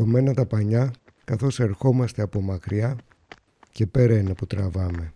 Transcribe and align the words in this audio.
Σκομμένα 0.00 0.34
τα 0.34 0.46
πανιά 0.46 0.90
καθώς 1.24 1.60
ερχόμαστε 1.60 2.22
από 2.22 2.40
μακριά 2.40 2.96
και 3.72 3.86
πέρα 3.86 4.18
είναι 4.18 4.34
που 4.34 4.46
τραβάμε. 4.46 5.12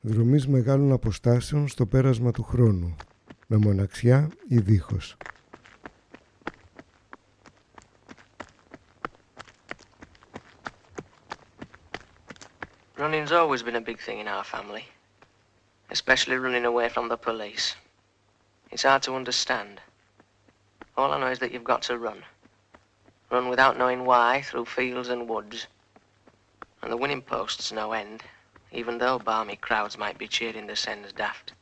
Δρομής 0.00 0.48
μεγάλων 0.48 0.92
αποστάσεων 0.92 1.68
στο 1.68 1.86
πέρασμα 1.86 2.30
του 2.30 2.42
χρόνου, 2.42 2.96
με 3.46 3.56
μοναξιά 3.56 4.28
ή 4.48 4.58
δίχως. 4.58 5.16
Running's 12.96 13.32
always 13.32 13.62
been 13.62 13.76
a 13.76 13.80
big 13.80 13.98
thing 14.06 14.18
in 14.18 14.28
our 14.28 14.44
family. 14.44 14.99
Especially 15.90 16.36
running 16.36 16.64
away 16.64 16.88
from 16.88 17.08
the 17.08 17.16
police. 17.16 17.74
It's 18.70 18.84
hard 18.84 19.02
to 19.02 19.14
understand. 19.16 19.80
All 20.96 21.12
I 21.12 21.18
know 21.18 21.26
is 21.26 21.40
that 21.40 21.52
you've 21.52 21.64
got 21.64 21.82
to 21.82 21.98
run. 21.98 22.24
Run 23.30 23.48
without 23.48 23.78
knowing 23.78 24.04
why 24.04 24.42
through 24.42 24.66
fields 24.66 25.08
and 25.08 25.28
woods. 25.28 25.66
And 26.82 26.90
the 26.90 26.96
winning 26.96 27.22
post's 27.22 27.72
no 27.72 27.92
end, 27.92 28.22
even 28.72 28.98
though 28.98 29.18
balmy 29.18 29.56
crowds 29.56 29.98
might 29.98 30.18
be 30.18 30.28
cheering 30.28 30.66
the 30.66 30.76
sends 30.76 31.12
daft. 31.12 31.52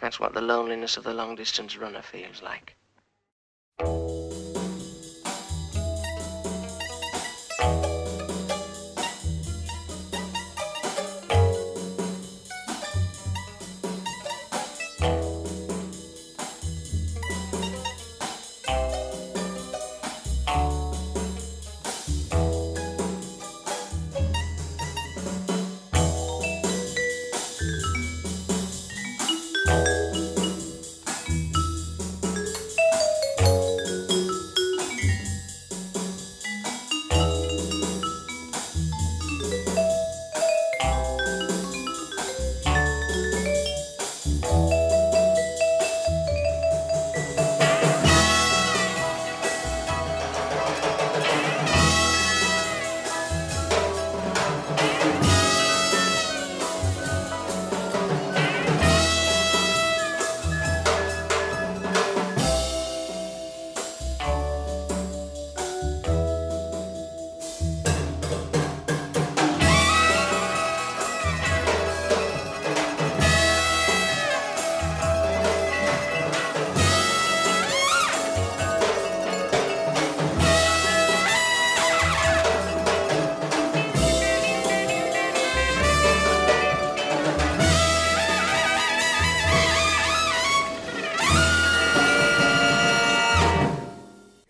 That's 0.00 0.20
what 0.20 0.34
the 0.34 0.40
loneliness 0.40 0.96
of 0.96 1.04
the 1.04 1.14
long-distance 1.14 1.76
runner 1.76 2.02
feels 2.02 2.42
like. 2.42 2.76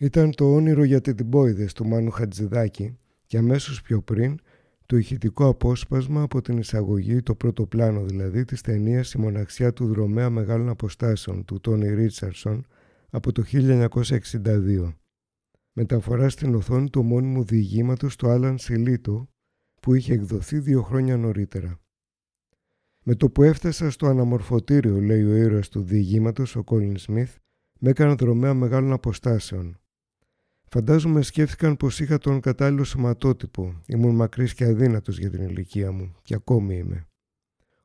Ήταν 0.09 0.31
το 0.35 0.53
όνειρο 0.53 0.83
για 0.83 1.01
την 1.01 1.15
τυμπόιδες 1.15 1.73
του 1.73 1.87
Μάνου 1.87 2.11
Χατζηδάκη 2.11 2.97
και 3.25 3.37
αμέσως 3.37 3.81
πιο 3.81 4.01
πριν 4.01 4.39
το 4.85 4.97
ηχητικό 4.97 5.47
απόσπασμα 5.47 6.21
από 6.21 6.41
την 6.41 6.57
εισαγωγή, 6.57 7.21
το 7.21 7.35
πρώτο 7.35 7.65
πλάνο 7.65 8.05
δηλαδή, 8.05 8.45
της 8.45 8.61
ταινίας 8.61 9.13
«Η 9.13 9.17
μοναξιά 9.19 9.73
του 9.73 9.87
δρομέα 9.87 10.29
μεγάλων 10.29 10.69
αποστάσεων» 10.69 11.45
του 11.45 11.59
Τόνι 11.59 11.93
Ρίτσαρσον 11.93 12.65
από 13.09 13.31
το 13.31 13.43
1962. 13.51 14.93
Μεταφορά 15.73 16.29
στην 16.29 16.55
οθόνη 16.55 16.89
του 16.89 17.03
μόνιμου 17.03 17.43
διηγήματος 17.43 18.15
του 18.15 18.29
Άλαν 18.29 18.57
Σιλίτο 18.57 19.29
που 19.81 19.93
είχε 19.93 20.13
εκδοθεί 20.13 20.59
δύο 20.59 20.81
χρόνια 20.81 21.17
νωρίτερα. 21.17 21.79
Με 23.03 23.15
το 23.15 23.29
που 23.29 23.43
έφτασα 23.43 23.91
στο 23.91 24.07
αναμορφωτήριο, 24.07 24.99
λέει 24.99 25.23
ο 25.23 25.35
ήρωας 25.35 25.69
του 25.69 25.81
διηγήματος, 25.81 26.55
ο 26.55 26.63
Κόλιν 26.63 26.97
Σμιθ, 26.97 27.35
με 27.79 27.89
έκανα 27.89 28.15
δρομέα 28.15 28.53
μεγάλων 28.53 28.91
αποστάσεων. 28.91 29.79
Φαντάζομαι 30.71 31.21
σκέφτηκαν 31.21 31.77
πως 31.77 31.99
είχα 31.99 32.17
τον 32.17 32.39
κατάλληλο 32.39 32.83
σωματότυπο. 32.83 33.81
Ήμουν 33.85 34.15
μακρύς 34.15 34.53
και 34.53 34.65
αδύνατος 34.65 35.19
για 35.19 35.29
την 35.29 35.41
ηλικία 35.41 35.91
μου 35.91 36.15
και 36.21 36.33
ακόμη 36.33 36.77
είμαι. 36.77 37.07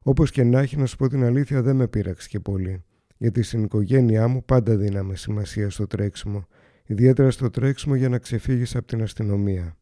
Όπως 0.02 0.30
και 0.30 0.44
να 0.44 0.60
έχει 0.60 0.76
να 0.76 0.86
σου 0.86 0.96
πω 0.96 1.08
την 1.08 1.24
αλήθεια 1.24 1.62
δεν 1.62 1.76
με 1.76 1.88
πείραξε 1.88 2.28
και 2.28 2.40
πολύ. 2.40 2.84
Γιατί 3.16 3.42
στην 3.42 3.64
οικογένειά 3.64 4.28
μου 4.28 4.44
πάντα 4.44 4.76
δίναμε 4.76 5.16
σημασία 5.16 5.70
στο 5.70 5.86
τρέξιμο. 5.86 6.46
Ιδιαίτερα 6.86 7.30
στο 7.30 7.50
τρέξιμο 7.50 7.94
για 7.94 8.08
να 8.08 8.18
ξεφύγεις 8.18 8.76
από 8.76 8.86
την 8.86 9.02
αστυνομία. 9.02 9.76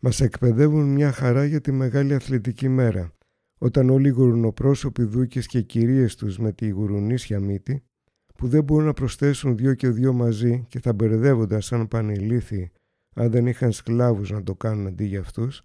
Μας 0.00 0.20
εκπαιδεύουν 0.20 0.92
μια 0.92 1.12
χαρά 1.12 1.44
για 1.44 1.60
τη 1.60 1.72
μεγάλη 1.72 2.14
αθλητική 2.14 2.68
μέρα. 2.68 3.12
Όταν 3.58 3.90
όλοι 3.90 4.08
οι 4.08 4.10
γουρουνοπρόσωποι 4.10 5.02
δούκες 5.02 5.46
και 5.46 5.60
κυρίες 5.60 6.16
τους 6.16 6.38
με 6.38 6.52
τη 6.52 6.68
γουρουνίσια 6.68 7.40
μύτη 7.40 7.84
που 8.40 8.48
δεν 8.48 8.64
μπορούν 8.64 8.86
να 8.86 8.92
προσθέσουν 8.92 9.56
δύο 9.56 9.74
και 9.74 9.88
δύο 9.88 10.12
μαζί 10.12 10.64
και 10.68 10.80
θα 10.80 10.92
μπερδεύονταν 10.92 11.60
σαν 11.60 11.88
πανηλήθιοι 11.88 12.70
αν 13.14 13.30
δεν 13.30 13.46
είχαν 13.46 13.72
σκλάβους 13.72 14.30
να 14.30 14.42
το 14.42 14.54
κάνουν 14.54 14.86
αντί 14.86 15.04
για 15.04 15.20
αυτούς, 15.20 15.62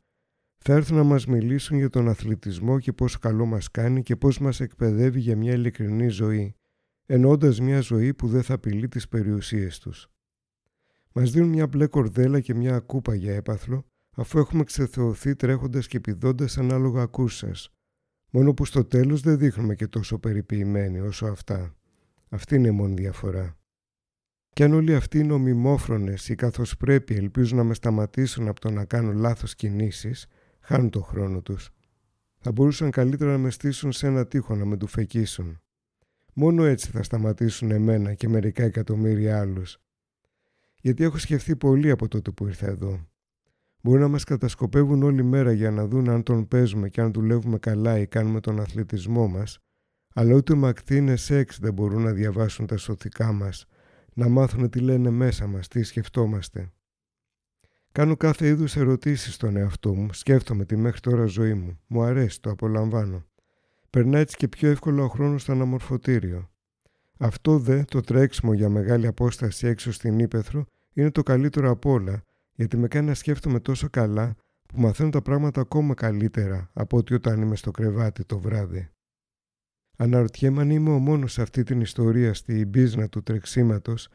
θα 0.57 0.73
έρθουν 0.73 0.97
να 0.97 1.03
μας 1.03 1.25
μιλήσουν 1.25 1.77
για 1.77 1.89
τον 1.89 2.09
αθλητισμό 2.09 2.79
και 2.79 2.93
πόσο 2.93 3.19
καλό 3.19 3.45
μας 3.45 3.71
κάνει 3.71 4.03
και 4.03 4.15
πώς 4.15 4.39
μας 4.39 4.59
εκπαιδεύει 4.59 5.19
για 5.19 5.35
μια 5.35 5.53
ειλικρινή 5.53 6.07
ζωή, 6.07 6.55
εννοώντα 7.05 7.53
μια 7.61 7.79
ζωή 7.79 8.13
που 8.13 8.27
δεν 8.27 8.43
θα 8.43 8.53
απειλεί 8.53 8.87
τις 8.87 9.07
περιουσίες 9.07 9.79
τους. 9.79 10.09
Μας 11.13 11.31
δίνουν 11.31 11.49
μια 11.49 11.67
μπλε 11.67 11.87
κορδέλα 11.87 12.39
και 12.39 12.53
μια 12.53 12.79
κούπα 12.79 13.15
για 13.15 13.35
έπαθλο, 13.35 13.85
αφού 14.15 14.39
έχουμε 14.39 14.63
ξεθεωθεί 14.63 15.35
τρέχοντας 15.35 15.87
και 15.87 15.99
πηδώντας 15.99 16.57
ανάλογα 16.57 17.01
ακούσας, 17.01 17.69
μόνο 18.31 18.53
που 18.53 18.65
στο 18.65 18.85
τέλος 18.85 19.21
δεν 19.21 19.37
δείχνουμε 19.37 19.75
και 19.75 19.87
τόσο 19.87 20.19
περιποιημένοι 20.19 20.99
όσο 20.99 21.25
αυτά. 21.25 21.75
Αυτή 22.29 22.55
είναι 22.55 22.67
η 22.67 22.71
μόνη 22.71 22.93
διαφορά. 22.93 23.57
Κι 24.49 24.63
αν 24.63 24.73
όλοι 24.73 24.95
αυτοί 24.95 25.19
είναι 25.19 25.33
ομιμόφρονες 25.33 26.29
ή 26.29 26.35
καθώς 26.35 26.77
πρέπει 26.77 27.15
ελπίζουν 27.15 27.57
να 27.57 27.63
με 27.63 27.73
σταματήσουν 27.73 28.47
από 28.47 28.59
το 28.59 28.69
να 28.69 28.85
κάνω 28.85 29.11
λάθος 29.13 29.55
κινήσεις, 29.55 30.27
χάνουν 30.59 30.89
το 30.89 31.01
χρόνο 31.01 31.41
τους. 31.41 31.69
Θα 32.39 32.51
μπορούσαν 32.51 32.91
καλύτερα 32.91 33.31
να 33.31 33.37
με 33.37 33.49
στήσουν 33.49 33.91
σε 33.91 34.07
ένα 34.07 34.27
τείχο 34.27 34.55
να 34.55 34.65
με 34.65 34.77
του 34.77 34.87
φεκίσουν. 34.87 35.61
Μόνο 36.33 36.63
έτσι 36.63 36.91
θα 36.91 37.03
σταματήσουν 37.03 37.71
εμένα 37.71 38.13
και 38.13 38.29
μερικά 38.29 38.63
εκατομμύρια 38.63 39.39
άλλους. 39.39 39.77
Γιατί 40.81 41.03
έχω 41.03 41.17
σκεφτεί 41.17 41.55
πολύ 41.55 41.89
από 41.89 42.07
τότε 42.07 42.31
που 42.31 42.47
ήρθα 42.47 42.67
εδώ. 42.67 43.07
Μπορεί 43.81 43.99
να 43.99 44.07
μας 44.07 44.23
κατασκοπεύουν 44.23 45.03
όλη 45.03 45.23
μέρα 45.23 45.51
για 45.51 45.71
να 45.71 45.87
δουν 45.87 46.09
αν 46.09 46.23
τον 46.23 46.47
παίζουμε 46.47 46.89
και 46.89 47.01
αν 47.01 47.13
δουλεύουμε 47.13 47.57
καλά 47.57 47.99
ή 47.99 48.07
κάνουμε 48.07 48.39
τον 48.39 48.59
αθλητισμό 48.59 49.27
μας 49.27 49.59
αλλά 50.17 50.33
ούτε 50.33 50.55
μακτίνες 50.55 51.21
σεξ 51.21 51.59
δεν 51.59 51.73
μπορούν 51.73 52.01
να 52.01 52.11
διαβάσουν 52.11 52.65
τα 52.65 52.77
σωθικά 52.77 53.31
μας, 53.31 53.65
να 54.13 54.29
μάθουν 54.29 54.69
τι 54.69 54.79
λένε 54.79 55.09
μέσα 55.09 55.47
μας, 55.47 55.67
τι 55.67 55.83
σκεφτόμαστε. 55.83 56.71
Κάνω 57.91 58.17
κάθε 58.17 58.47
είδους 58.47 58.75
ερωτήσεις 58.75 59.33
στον 59.33 59.55
εαυτό 59.55 59.93
μου, 59.93 60.13
σκέφτομαι 60.13 60.65
τη 60.65 60.75
μέχρι 60.75 60.99
τώρα 60.99 61.25
ζωή 61.25 61.53
μου, 61.53 61.79
μου 61.87 62.01
αρέσει, 62.01 62.41
το 62.41 62.49
απολαμβάνω. 62.49 63.25
περνά 63.89 64.17
έτσι 64.19 64.35
και 64.35 64.47
πιο 64.47 64.69
εύκολα 64.69 65.03
ο 65.03 65.07
χρόνος 65.07 65.41
στο 65.41 65.51
αναμορφωτήριο. 65.51 66.49
Αυτό 67.17 67.57
δε, 67.57 67.83
το 67.83 68.01
τρέξιμο 68.01 68.53
για 68.53 68.69
μεγάλη 68.69 69.07
απόσταση 69.07 69.67
έξω 69.67 69.91
στην 69.91 70.19
Ήπεθρο, 70.19 70.65
είναι 70.93 71.11
το 71.11 71.23
καλύτερο 71.23 71.69
από 71.69 71.91
όλα, 71.91 72.23
γιατί 72.53 72.77
με 72.77 72.87
κάνει 72.87 73.07
να 73.07 73.13
σκέφτομαι 73.13 73.59
τόσο 73.59 73.89
καλά 73.89 74.35
που 74.65 74.81
μαθαίνω 74.81 75.09
τα 75.09 75.21
πράγματα 75.21 75.61
ακόμα 75.61 75.93
καλύτερα 75.93 76.69
από 76.73 76.97
ότι 76.97 77.13
όταν 77.13 77.41
είμαι 77.41 77.55
στο 77.55 77.71
κρεβάτι 77.71 78.25
το 78.25 78.39
βράδυ. 78.39 78.89
Αναρωτιέμαι 79.97 80.61
αν 80.61 80.69
είμαι 80.69 80.89
ο 80.89 80.97
μόνος 80.99 81.33
σε 81.33 81.41
αυτή 81.41 81.63
την 81.63 81.81
ιστορία 81.81 82.33
στη 82.33 82.65
μπίζνα 82.65 83.09
του 83.09 83.23
τρεξίματος 83.23 84.09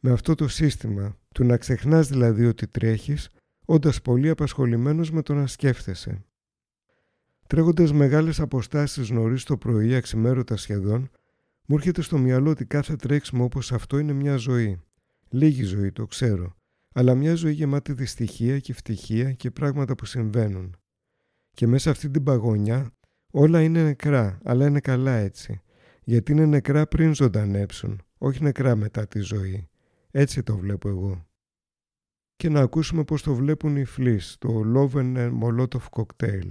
με 0.00 0.10
αυτό 0.10 0.34
το 0.34 0.48
σύστημα 0.48 1.16
του 1.34 1.44
να 1.44 1.56
ξεχνάς 1.56 2.08
δηλαδή 2.08 2.46
ότι 2.46 2.66
τρέχεις 2.66 3.28
όντας 3.64 4.02
πολύ 4.02 4.28
απασχολημένος 4.28 5.10
με 5.10 5.22
το 5.22 5.34
να 5.34 5.46
σκέφτεσαι. 5.46 6.24
Τρέχοντας 7.46 7.92
μεγάλες 7.92 8.40
αποστάσεις 8.40 9.10
νωρίς 9.10 9.44
το 9.44 9.56
πρωί, 9.56 9.94
αξιμέρωτας 9.94 10.60
σχεδόν, 10.60 11.10
μου 11.66 11.76
έρχεται 11.76 12.02
στο 12.02 12.18
μυαλό 12.18 12.50
ότι 12.50 12.64
κάθε 12.64 12.96
τρέξιμο 12.96 13.44
όπως 13.44 13.72
αυτό 13.72 13.98
είναι 13.98 14.12
μια 14.12 14.36
ζωή. 14.36 14.80
Λίγη 15.28 15.62
ζωή, 15.62 15.92
το 15.92 16.06
ξέρω, 16.06 16.56
αλλά 16.94 17.14
μια 17.14 17.34
ζωή 17.34 17.52
γεμάτη 17.52 17.92
δυστυχία 17.92 18.58
και 18.58 18.72
ευτυχία 18.72 19.32
και 19.32 19.50
πράγματα 19.50 19.94
που 19.94 20.04
συμβαίνουν. 20.04 20.76
Και 21.50 21.66
μέσα 21.66 21.90
αυτή 21.90 22.10
την 22.10 22.22
παγωνιά 22.22 22.95
όλα 23.38 23.62
είναι 23.62 23.82
νεκρά, 23.82 24.38
αλλά 24.44 24.66
είναι 24.66 24.80
καλά 24.80 25.12
έτσι. 25.12 25.60
Γιατί 26.02 26.32
είναι 26.32 26.46
νεκρά 26.46 26.86
πριν 26.86 27.14
ζωντανέψουν, 27.14 28.02
όχι 28.18 28.42
νεκρά 28.42 28.76
μετά 28.76 29.06
τη 29.06 29.20
ζωή. 29.20 29.68
Έτσι 30.10 30.42
το 30.42 30.56
βλέπω 30.56 30.88
εγώ. 30.88 31.26
Και 32.36 32.48
να 32.48 32.60
ακούσουμε 32.60 33.04
πώς 33.04 33.22
το 33.22 33.34
βλέπουν 33.34 33.76
οι 33.76 33.84
φλείς, 33.84 34.36
το 34.38 34.62
Love 34.74 34.96
and 34.96 35.30
Molotov 35.40 35.84
Cocktail. 35.90 36.50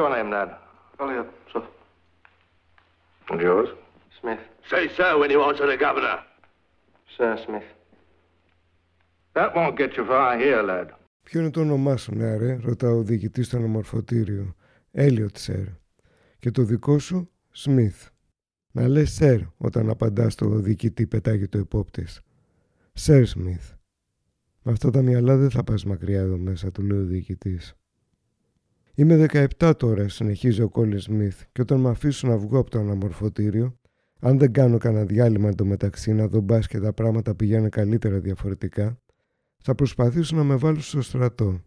What's 0.00 0.08
your 0.08 0.24
name, 0.24 0.30
lad? 0.30 0.50
Elliot, 0.98 1.28
sir. 1.52 1.62
And 3.30 3.40
yours? 3.40 3.68
Smith. 4.18 4.42
Say 4.70 4.88
so 4.96 5.18
when 5.18 5.30
you 5.30 5.42
answer 5.42 5.66
the 5.66 5.76
governor. 5.76 6.18
Sir 7.16 7.36
Smith. 7.44 7.68
That 9.34 9.54
won't 9.54 9.76
get 9.76 9.96
you 9.96 10.04
far 10.06 10.38
here, 10.38 10.62
lad. 10.62 10.94
Ποιο 11.22 11.40
είναι 11.40 11.50
το 11.50 11.60
όνομά 11.60 11.96
σου, 11.96 12.14
νεαρέ, 12.14 12.58
ρωτά 12.62 12.90
ο 12.90 13.02
διοικητής 13.02 13.46
στο 13.46 13.56
αναμορφωτήριο. 13.56 14.54
Έλιοτ, 14.90 15.36
σερ. 15.36 15.64
Και 16.38 16.50
το 16.50 16.62
δικό 16.62 16.98
σου, 16.98 17.30
Σμιθ. 17.50 18.08
Να 18.70 18.88
λες 18.88 19.12
σερ 19.12 19.40
όταν 19.56 19.90
απαντάς 19.90 20.32
στο 20.32 20.48
διοικητή 20.48 21.06
πετάγει 21.06 21.48
το 21.48 21.58
υπόπτης. 21.58 22.20
Σερ 22.92 23.26
Σμιθ. 23.26 23.72
Με 24.62 24.72
αυτά 24.72 24.90
τα 24.90 25.02
μυαλά 25.02 25.36
δεν 25.36 25.50
θα 25.50 25.64
πας 25.64 25.84
μακριά 25.84 26.20
εδώ 26.20 26.38
μέσα, 26.38 26.70
του 26.70 26.82
λέει 26.82 26.98
ο 26.98 27.04
διοικητής. 27.04 27.74
Είμαι 29.00 29.26
17 29.58 29.72
τώρα, 29.76 30.08
συνεχίζει 30.08 30.62
ο 30.62 30.68
Κόλλι 30.68 30.98
Σμιθ, 30.98 31.42
και 31.52 31.60
όταν 31.60 31.80
με 31.80 31.88
αφήσουν 31.88 32.28
να 32.28 32.36
βγω 32.36 32.58
από 32.58 32.70
το 32.70 32.78
αναμορφωτήριο, 32.78 33.76
αν 34.20 34.38
δεν 34.38 34.52
κάνω 34.52 34.78
κανένα 34.78 35.04
διάλειμμα 35.04 35.48
εντωμεταξύ 35.48 36.12
να 36.12 36.26
δω 36.26 36.40
μπα 36.40 36.58
και 36.58 36.80
τα 36.80 36.92
πράγματα 36.92 37.34
πηγαίνουν 37.34 37.70
καλύτερα 37.70 38.18
διαφορετικά, 38.18 38.98
θα 39.62 39.74
προσπαθήσω 39.74 40.36
να 40.36 40.44
με 40.44 40.56
βάλω 40.56 40.80
στο 40.80 41.02
στρατό. 41.02 41.60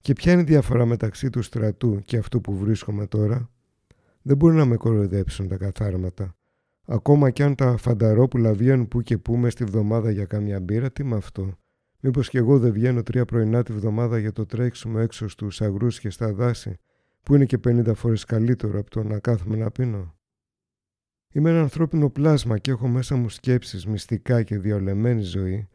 Και 0.00 0.12
ποια 0.12 0.32
είναι 0.32 0.40
η 0.40 0.44
διαφορά 0.44 0.86
μεταξύ 0.86 1.30
του 1.30 1.42
στρατού 1.42 2.00
και 2.04 2.16
αυτού 2.16 2.40
που 2.40 2.56
βρίσκομαι 2.56 3.06
τώρα, 3.06 3.50
δεν 4.22 4.36
μπορεί 4.36 4.56
να 4.56 4.64
με 4.64 4.76
κοροϊδέψουν 4.76 5.48
τα 5.48 5.56
καθάρματα. 5.56 6.36
Ακόμα 6.86 7.30
κι 7.30 7.42
αν 7.42 7.54
τα 7.54 7.76
φανταρόπουλα 7.76 8.52
βγαίνουν 8.52 8.88
που 8.88 9.02
και 9.02 9.18
που 9.18 9.36
μες 9.36 9.52
στη 9.52 9.64
βδομάδα 9.64 10.10
για 10.10 10.24
κάμια 10.24 10.60
μπύρα, 10.60 10.90
τι 10.90 11.04
με 11.04 11.16
αυτό; 11.16 11.58
Μήπως 12.06 12.28
κι 12.28 12.36
εγώ 12.36 12.58
δεν 12.58 12.72
βγαίνω 12.72 13.02
τρία 13.02 13.24
πρωινά 13.24 13.62
τη 13.62 13.72
βδομάδα 13.72 14.18
για 14.18 14.32
το 14.32 14.46
τρέξιμο 14.46 14.98
έξω 15.00 15.28
στους 15.28 15.60
αγρούς 15.60 16.00
και 16.00 16.10
στα 16.10 16.32
δάση, 16.32 16.76
που 17.22 17.34
είναι 17.34 17.44
και 17.44 17.58
50 17.64 17.94
φορές 17.94 18.24
καλύτερο 18.24 18.78
από 18.78 18.90
το 18.90 19.02
να 19.02 19.18
κάθομαι 19.18 19.56
να 19.56 19.70
πίνω; 19.70 20.14
Είμαι 21.32 21.50
ένα 21.50 21.60
ανθρώπινο 21.60 22.10
πλάσμα 22.10 22.58
και 22.58 22.70
έχω 22.70 22.88
μέσα 22.88 23.16
μου 23.16 23.28
σκέψεις 23.28 23.86
μυστικά 23.86 24.42
και 24.42 24.58
διαολεμένη 24.58 25.22
ζωή, 25.22 25.68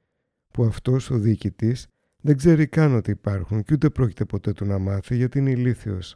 που 0.54 0.64
αυτός 0.64 1.10
ο 1.10 1.18
διοικητής 1.18 1.88
δεν 2.22 2.38
ξέρει 2.38 2.68
καν 2.68 2.96
ότι 2.96 3.12
υπάρχουν 3.12 3.64
και 3.64 3.74
ούτε 3.74 3.90
πρόκειται 3.90 4.26
ποτέ 4.26 4.52
του 4.52 4.66
να 4.66 4.80
μάθει 4.80 5.16
γιατί 5.16 5.40
είναι 5.40 5.52
ηλίθιος. 5.52 6.16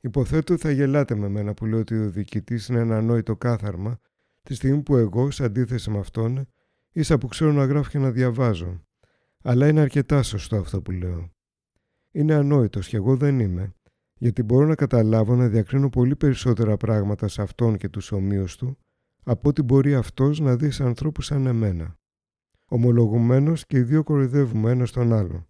Υποθέτω 0.00 0.56
θα 0.56 0.70
γελάτε 0.70 1.14
με 1.14 1.28
μένα 1.28 1.54
που 1.54 1.66
λέω 1.66 1.78
ότι 1.78 1.98
ο 1.98 2.10
διοικητής 2.10 2.68
είναι 2.68 2.80
ένα 2.80 2.96
ανόητο 2.96 3.36
κάθαρμα, 3.36 3.98
τη 4.42 4.54
στιγμή 4.54 4.82
που 4.82 4.96
εγώ, 4.96 5.30
σε 5.30 5.44
αντίθεση 5.44 5.90
με 5.90 5.98
αυτόν, 5.98 6.46
ίσα 6.92 7.18
που 7.18 7.28
ξέρω 7.28 7.52
να 7.52 7.64
γράφω 7.64 7.90
και 7.90 7.98
να 7.98 8.10
διαβάζω. 8.10 8.80
Αλλά 9.42 9.68
είναι 9.68 9.80
αρκετά 9.80 10.22
σωστό 10.22 10.56
αυτό 10.56 10.82
που 10.82 10.90
λέω. 10.90 11.30
Είναι 12.10 12.34
ανόητος 12.34 12.88
και 12.88 12.96
εγώ 12.96 13.16
δεν 13.16 13.40
είμαι, 13.40 13.74
γιατί 14.14 14.42
μπορώ 14.42 14.66
να 14.66 14.74
καταλάβω 14.74 15.34
να 15.34 15.48
διακρίνω 15.48 15.88
πολύ 15.88 16.16
περισσότερα 16.16 16.76
πράγματα 16.76 17.28
σε 17.28 17.42
αυτόν 17.42 17.76
και 17.76 17.88
τους 17.88 18.12
ομοίους 18.12 18.56
του, 18.56 18.78
από 19.22 19.48
ότι 19.48 19.62
μπορεί 19.62 19.94
αυτός 19.94 20.40
να 20.40 20.56
δει 20.56 20.70
σε 20.70 20.84
ανθρώπους 20.84 21.26
σαν 21.26 21.46
εμένα. 21.46 21.98
Ομολογουμένως 22.64 23.66
και 23.66 23.76
οι 23.76 23.82
δύο 23.82 24.02
κοροϊδεύουμε 24.02 24.70
ένας 24.70 24.90
τον 24.90 25.12
άλλο. 25.12 25.48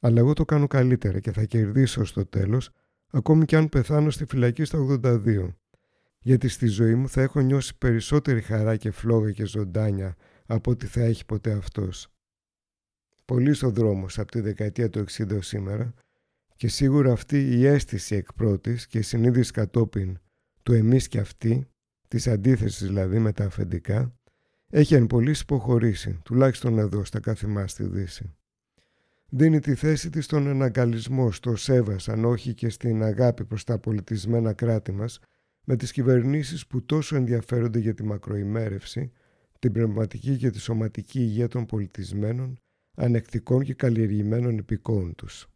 Αλλά 0.00 0.20
εγώ 0.20 0.32
το 0.32 0.44
κάνω 0.44 0.66
καλύτερα 0.66 1.20
και 1.20 1.32
θα 1.32 1.44
κερδίσω 1.44 2.04
στο 2.04 2.26
τέλος, 2.26 2.70
ακόμη 3.10 3.44
και 3.44 3.56
αν 3.56 3.68
πεθάνω 3.68 4.10
στη 4.10 4.24
φυλακή 4.24 4.64
στα 4.64 4.78
82. 4.78 5.54
Γιατί 6.20 6.48
στη 6.48 6.66
ζωή 6.66 6.94
μου 6.94 7.08
θα 7.08 7.22
έχω 7.22 7.40
νιώσει 7.40 7.78
περισσότερη 7.78 8.40
χαρά 8.40 8.76
και 8.76 8.90
φλόγα 8.90 9.30
και 9.30 9.44
ζωντάνια 9.44 10.16
από 10.46 10.70
ό,τι 10.70 10.86
θα 10.86 11.00
έχει 11.00 11.24
ποτέ 11.26 11.52
αυτός. 11.52 12.08
Πολύ 13.30 13.54
στο 13.54 13.70
δρόμο 13.70 14.06
από 14.16 14.30
τη 14.30 14.40
δεκαετία 14.40 14.90
του 14.90 15.04
60 15.10 15.38
σήμερα 15.40 15.94
και 16.56 16.68
σίγουρα 16.68 17.12
αυτή 17.12 17.58
η 17.58 17.66
αίσθηση 17.66 18.14
εκ 18.14 18.32
πρώτης 18.32 18.86
και 18.86 18.98
η 18.98 19.02
συνείδηση 19.02 19.52
κατόπιν 19.52 20.18
του 20.62 20.72
εμείς 20.72 21.08
και 21.08 21.18
αυτοί, 21.18 21.66
της 22.08 22.26
αντίθεσης 22.26 22.86
δηλαδή 22.86 23.18
με 23.18 23.32
τα 23.32 23.44
αφεντικά, 23.44 24.14
έχει 24.70 24.94
εν 24.94 25.06
πολύ 25.06 25.34
υποχωρήσει, 25.40 26.18
τουλάχιστον 26.24 26.78
εδώ 26.78 27.04
στα 27.04 27.20
κάθημά 27.20 27.66
στη 27.66 27.84
Δύση. 27.84 28.34
Δίνει 29.28 29.60
τη 29.60 29.74
θέση 29.74 30.10
της 30.10 30.24
στον 30.24 30.46
εναγκαλισμό, 30.46 31.32
στο 31.32 31.56
σέβας, 31.56 32.08
αν 32.08 32.24
όχι 32.24 32.54
και 32.54 32.68
στην 32.68 33.02
αγάπη 33.02 33.44
προς 33.44 33.64
τα 33.64 33.78
πολιτισμένα 33.78 34.52
κράτη 34.52 34.92
μας, 34.92 35.18
με 35.64 35.76
τις 35.76 35.92
κυβερνήσεις 35.92 36.66
που 36.66 36.84
τόσο 36.84 37.16
ενδιαφέρονται 37.16 37.78
για 37.78 37.94
τη 37.94 38.04
μακροημέρευση, 38.04 39.12
την 39.58 39.72
πνευματική 39.72 40.36
και 40.36 40.50
τη 40.50 40.60
σωματική 40.60 41.20
υγεία 41.20 41.48
των 41.48 41.66
πολιτισμένων, 41.66 42.58
ανεκτικών 43.00 43.62
και 43.62 43.74
καλλιεργημένων 43.74 44.58
υπηκόων 44.58 45.14
τους. 45.14 45.48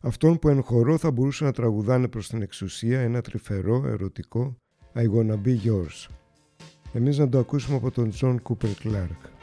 Αυτόν 0.00 0.38
που 0.38 0.48
εν 0.48 0.62
χορώ 0.62 0.98
θα 0.98 1.10
μπορούσε 1.10 1.44
να 1.44 1.52
τραγουδάνε 1.52 2.08
προς 2.08 2.28
την 2.28 2.42
εξουσία 2.42 3.00
ένα 3.00 3.20
τρυφερό, 3.20 3.86
ερωτικό 3.86 4.56
«I 4.94 5.02
wanna 5.02 5.42
be 5.44 5.56
yours». 5.64 6.08
Εμείς 6.92 7.18
να 7.18 7.28
το 7.28 7.38
ακούσουμε 7.38 7.76
από 7.76 7.90
τον 7.90 8.10
Τζον 8.10 8.42
Κούπερ 8.42 8.74
Κλάρκ. 8.74 9.35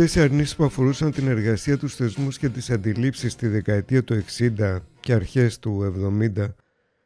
Αυτές 0.00 0.14
οι 0.14 0.20
αρνήσεις 0.20 0.56
που 0.56 0.64
αφορούσαν 0.64 1.10
την 1.10 1.28
εργασία 1.28 1.78
τους 1.78 1.94
θεσμούς 1.94 2.38
και 2.38 2.48
τις 2.48 2.70
αντιλήψεις 2.70 3.32
στη 3.32 3.48
δεκαετία 3.48 4.04
του 4.04 4.22
60 4.38 4.78
και 5.00 5.12
αρχές 5.12 5.58
του 5.58 5.94
70 6.36 6.54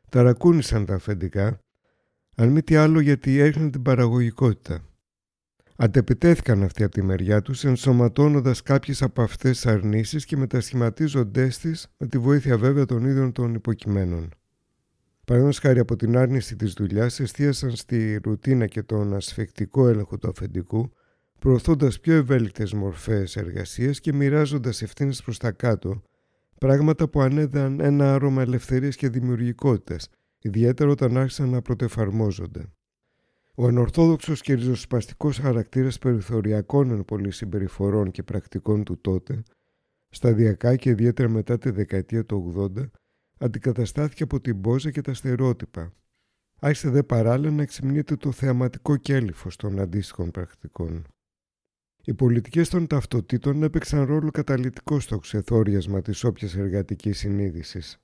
ταρακούνησαν 0.09 0.85
τα 0.85 0.95
αφεντικά, 0.95 1.59
αν 2.35 2.49
μη 2.49 2.63
τι 2.63 2.77
άλλο 2.77 3.01
γιατί 3.01 3.39
έριχναν 3.39 3.71
την 3.71 3.83
παραγωγικότητα. 3.83 4.85
Αντεπιτέθηκαν 5.77 6.63
αυτοί 6.63 6.83
από 6.83 6.93
τη 6.93 7.03
μεριά 7.03 7.43
τους 7.43 7.65
ενσωματώνοντας 7.65 8.63
κάποιες 8.63 9.03
από 9.03 9.23
αυτές 9.23 9.51
τις 9.51 9.67
αρνήσεις 9.67 10.25
και 10.25 10.37
μετασχηματίζοντές 10.37 11.59
τις 11.59 11.87
με 11.97 12.07
τη 12.07 12.19
βοήθεια 12.19 12.59
βέβαια 12.59 12.85
των 12.85 13.05
ίδιων 13.05 13.33
των 13.33 13.55
υποκειμένων. 13.55 14.29
Παραδείγματος 15.25 15.61
χάρη 15.61 15.79
από 15.79 15.97
την 15.97 16.17
άρνηση 16.17 16.57
της 16.57 16.73
δουλειάς 16.73 17.21
εστίασαν 17.21 17.77
στη 17.77 18.21
ρουτίνα 18.25 18.67
και 18.67 18.83
τον 18.83 19.15
ασφεκτικό 19.15 19.89
έλεγχο 19.89 20.19
του 20.19 20.29
αφεντικού 20.29 20.93
προωθώντας 21.45 22.01
πιο 22.01 22.15
ευέλικτες 22.15 22.73
μορφές 22.73 23.37
εργασίας 23.37 24.01
και 24.01 24.13
μοιράζοντας 24.13 24.83
ευθύνες 24.83 25.23
προς 25.23 25.39
τα 25.39 25.53
κάτω, 25.53 26.03
πράγματα 26.59 27.09
που 27.09 27.21
ανέδαν 27.21 27.81
ένα 27.81 28.15
άρωμα 28.15 28.43
ελευθερίας 28.43 28.97
και 28.97 29.09
δημιουργικότητας, 29.09 30.09
ιδιαίτερα 30.39 30.91
όταν 30.91 31.17
άρχισαν 31.17 31.49
να 31.49 31.63
πρωτεφαρμόζονται. 31.63 32.73
Ο 33.55 33.67
ανορθόδοξος 33.67 34.41
και 34.41 34.55
ριζοσπαστικός 34.55 35.39
χαρακτήρας 35.39 35.99
περιθωριακών 35.99 36.91
εν 36.91 37.05
πολλή 37.05 37.31
συμπεριφορών 37.31 38.11
και 38.11 38.23
πρακτικών 38.23 38.85
του 38.85 39.01
τότε, 39.01 39.43
σταδιακά 40.09 40.77
και 40.77 40.91
ιδιαίτερα 40.91 41.29
μετά 41.29 41.59
τη 41.59 41.71
δεκαετία 41.71 42.25
του 42.25 42.71
80, 42.77 42.91
αντικαταστάθηκε 43.39 44.23
από 44.23 44.41
την 44.41 44.61
πόζα 44.61 44.91
και 44.91 45.01
τα 45.01 45.15
στερεότυπα. 45.15 45.93
Άρχισε 46.61 46.89
δε 46.89 47.03
παράλληλα 47.03 47.51
να 47.51 47.63
εξυμνείται 47.63 48.17
το 48.17 48.33
θεαματικό 48.33 48.97
κέλυφος 48.97 49.57
των 49.57 49.81
αντίστοιχων 49.81 50.31
πρακτικών. 50.31 51.05
Οι 52.07 52.15
πολιτικές 52.15 52.69
των 52.69 52.87
ταυτοτήτων 52.87 53.63
έπαιξαν 53.63 54.05
ρόλο 54.05 54.31
καταλητικό 54.31 55.01
στο 55.01 55.19
ξεθόριασμα 55.19 56.03
της 56.03 56.25
όποιας 56.25 56.57
εργατικής 56.57 57.19
συνείδησης. 57.19 57.99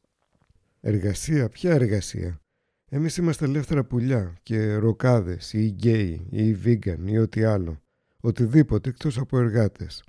Εργασία, 0.81 1.49
ποια 1.49 1.73
εργασία; 1.73 2.41
Εμείς 2.93 3.17
είμαστε 3.17 3.45
ελεύθερα 3.45 3.85
πουλιά 3.85 4.37
και 4.43 4.75
ροκάδες 4.75 5.53
ή 5.53 5.67
γκέι 5.67 6.27
ή 6.31 6.55
βίγκαν 6.55 7.07
ή 7.07 7.19
ό,τι 7.19 7.45
άλλο. 7.45 7.83
Οτιδήποτε 8.21 8.89
εκτός 8.89 9.19
από 9.19 9.39
εργάτες. 9.39 10.05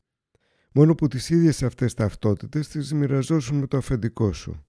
Μόνο 0.74 0.96
που 0.96 1.08
τις 1.08 1.30
ίδιες 1.30 1.64
αυτές 1.64 1.94
ταυτότητες 1.94 2.68
τις 2.68 2.94
μοιραζόσουν 2.94 3.58
με 3.58 3.68
το 3.68 3.78
αφεντικό 3.78 4.34
σου. 4.34 4.66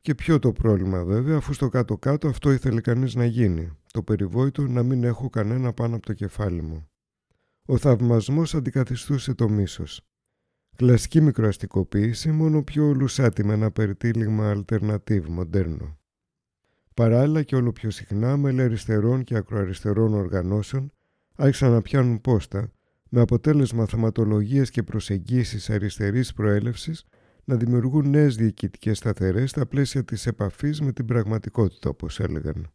Και 0.00 0.14
ποιο 0.14 0.38
το 0.38 0.52
πρόβλημα 0.52 1.04
βέβαια, 1.04 1.36
αφού 1.36 1.52
στο 1.52 1.68
κάτω-κάτω 1.68 2.28
αυτό 2.28 2.52
ήθελε 2.52 2.80
κανείς 2.80 3.14
να 3.14 3.24
γίνει. 3.24 3.78
Το 3.92 4.02
περιβόητο 4.02 4.62
να 4.62 4.82
μην 4.82 5.04
έχω 5.04 5.28
κανένα 5.28 5.72
πάνω 5.72 5.96
από 5.96 6.06
το 6.06 6.12
κεφάλι 6.12 6.62
μου. 6.62 6.88
Ο 7.68 7.76
θαυμασμός 7.76 8.54
αντικαθιστούσε 8.54 9.34
το 9.34 9.48
μίσος. 9.48 10.00
Κλασική 10.76 11.20
μικροαστικοποίηση, 11.20 12.30
μόνο 12.30 12.62
πιο 12.62 12.94
λουσάτη 12.94 13.44
με 13.44 13.52
ένα 13.52 13.70
περιτύλιγμα 13.70 14.64
alternative, 14.64 15.24
μοντέρνο. 15.28 15.98
Παράλληλα 16.94 17.42
και 17.42 17.56
όλο 17.56 17.72
πιο 17.72 17.90
συχνά 17.90 18.36
μέλη 18.36 18.62
αριστερών 18.62 19.24
και 19.24 19.36
ακροαριστερών 19.36 20.14
οργανώσεων 20.14 20.92
άρχισαν 21.36 21.70
να 21.70 21.82
πιάνουν 21.82 22.20
πόστα, 22.20 22.72
με 23.08 23.20
αποτέλεσμα 23.20 23.86
θεματολογίες 23.86 24.70
και 24.70 24.82
προσεγγίσεις 24.82 25.70
αριστερής 25.70 26.32
προέλευσης 26.32 27.04
να 27.44 27.56
δημιουργούν 27.56 28.10
νέες 28.10 28.36
διοικητικές 28.36 28.98
σταθερές 28.98 29.50
στα 29.50 29.66
πλαίσια 29.66 30.04
της 30.04 30.26
επαφής 30.26 30.80
με 30.80 30.92
την 30.92 31.04
πραγματικότητα, 31.04 31.88
όπως 31.88 32.20
έλεγαν. 32.20 32.70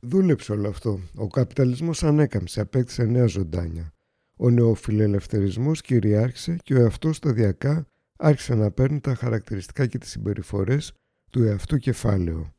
Δούλεψε 0.00 0.52
όλο 0.52 0.68
αυτό. 0.68 1.00
Ο 1.14 1.26
καπιταλισμός 1.26 2.02
ανέκαμψε, 2.02 2.60
απέκτησε 2.60 3.04
νέα 3.04 3.26
ζωντάνια. 3.26 3.92
Ο 4.36 4.50
νεοφιλελευθερισμός 4.50 5.80
κυριάρχησε 5.80 6.56
και 6.62 6.74
ο 6.74 6.80
εαυτός 6.80 7.16
σταδιακά 7.16 7.86
άρχισε 8.16 8.54
να 8.54 8.70
παίρνει 8.70 9.00
τα 9.00 9.14
χαρακτηριστικά 9.14 9.86
και 9.86 9.98
τις 9.98 10.10
συμπεριφορές 10.10 10.92
του 11.30 11.42
εαυτού 11.42 11.78
κεφάλαιο. 11.78 12.54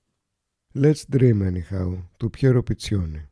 Let's 0.74 1.02
Dream 1.14 1.52
Anyhow, 1.52 2.04
του 2.18 2.30
Πιέρο 2.30 2.64
Πιτσιόνι. 2.64 3.30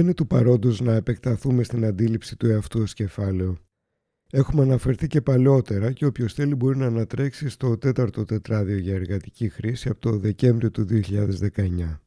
Δεν 0.00 0.08
είναι 0.08 0.18
του 0.18 0.26
παρόντος 0.26 0.80
να 0.80 0.94
επεκταθούμε 0.94 1.62
στην 1.62 1.84
αντίληψη 1.84 2.36
του 2.36 2.46
εαυτού 2.46 2.80
ως 2.80 2.94
κεφάλαιο. 2.94 3.56
Έχουμε 4.30 4.62
αναφερθεί 4.62 5.06
και 5.06 5.20
παλαιότερα 5.20 5.92
και 5.92 6.06
όποιος 6.06 6.34
θέλει 6.34 6.54
μπορεί 6.54 6.76
να 6.78 6.86
ανατρέξει 6.86 7.48
στο 7.48 7.78
τέταρτο 7.78 8.24
τετράδιο 8.24 8.76
για 8.76 8.94
εργατική 8.94 9.48
χρήση 9.48 9.88
από 9.88 10.00
το 10.00 10.18
Δεκέμβριο 10.18 10.70
του 10.70 10.86
2019. 10.88 11.98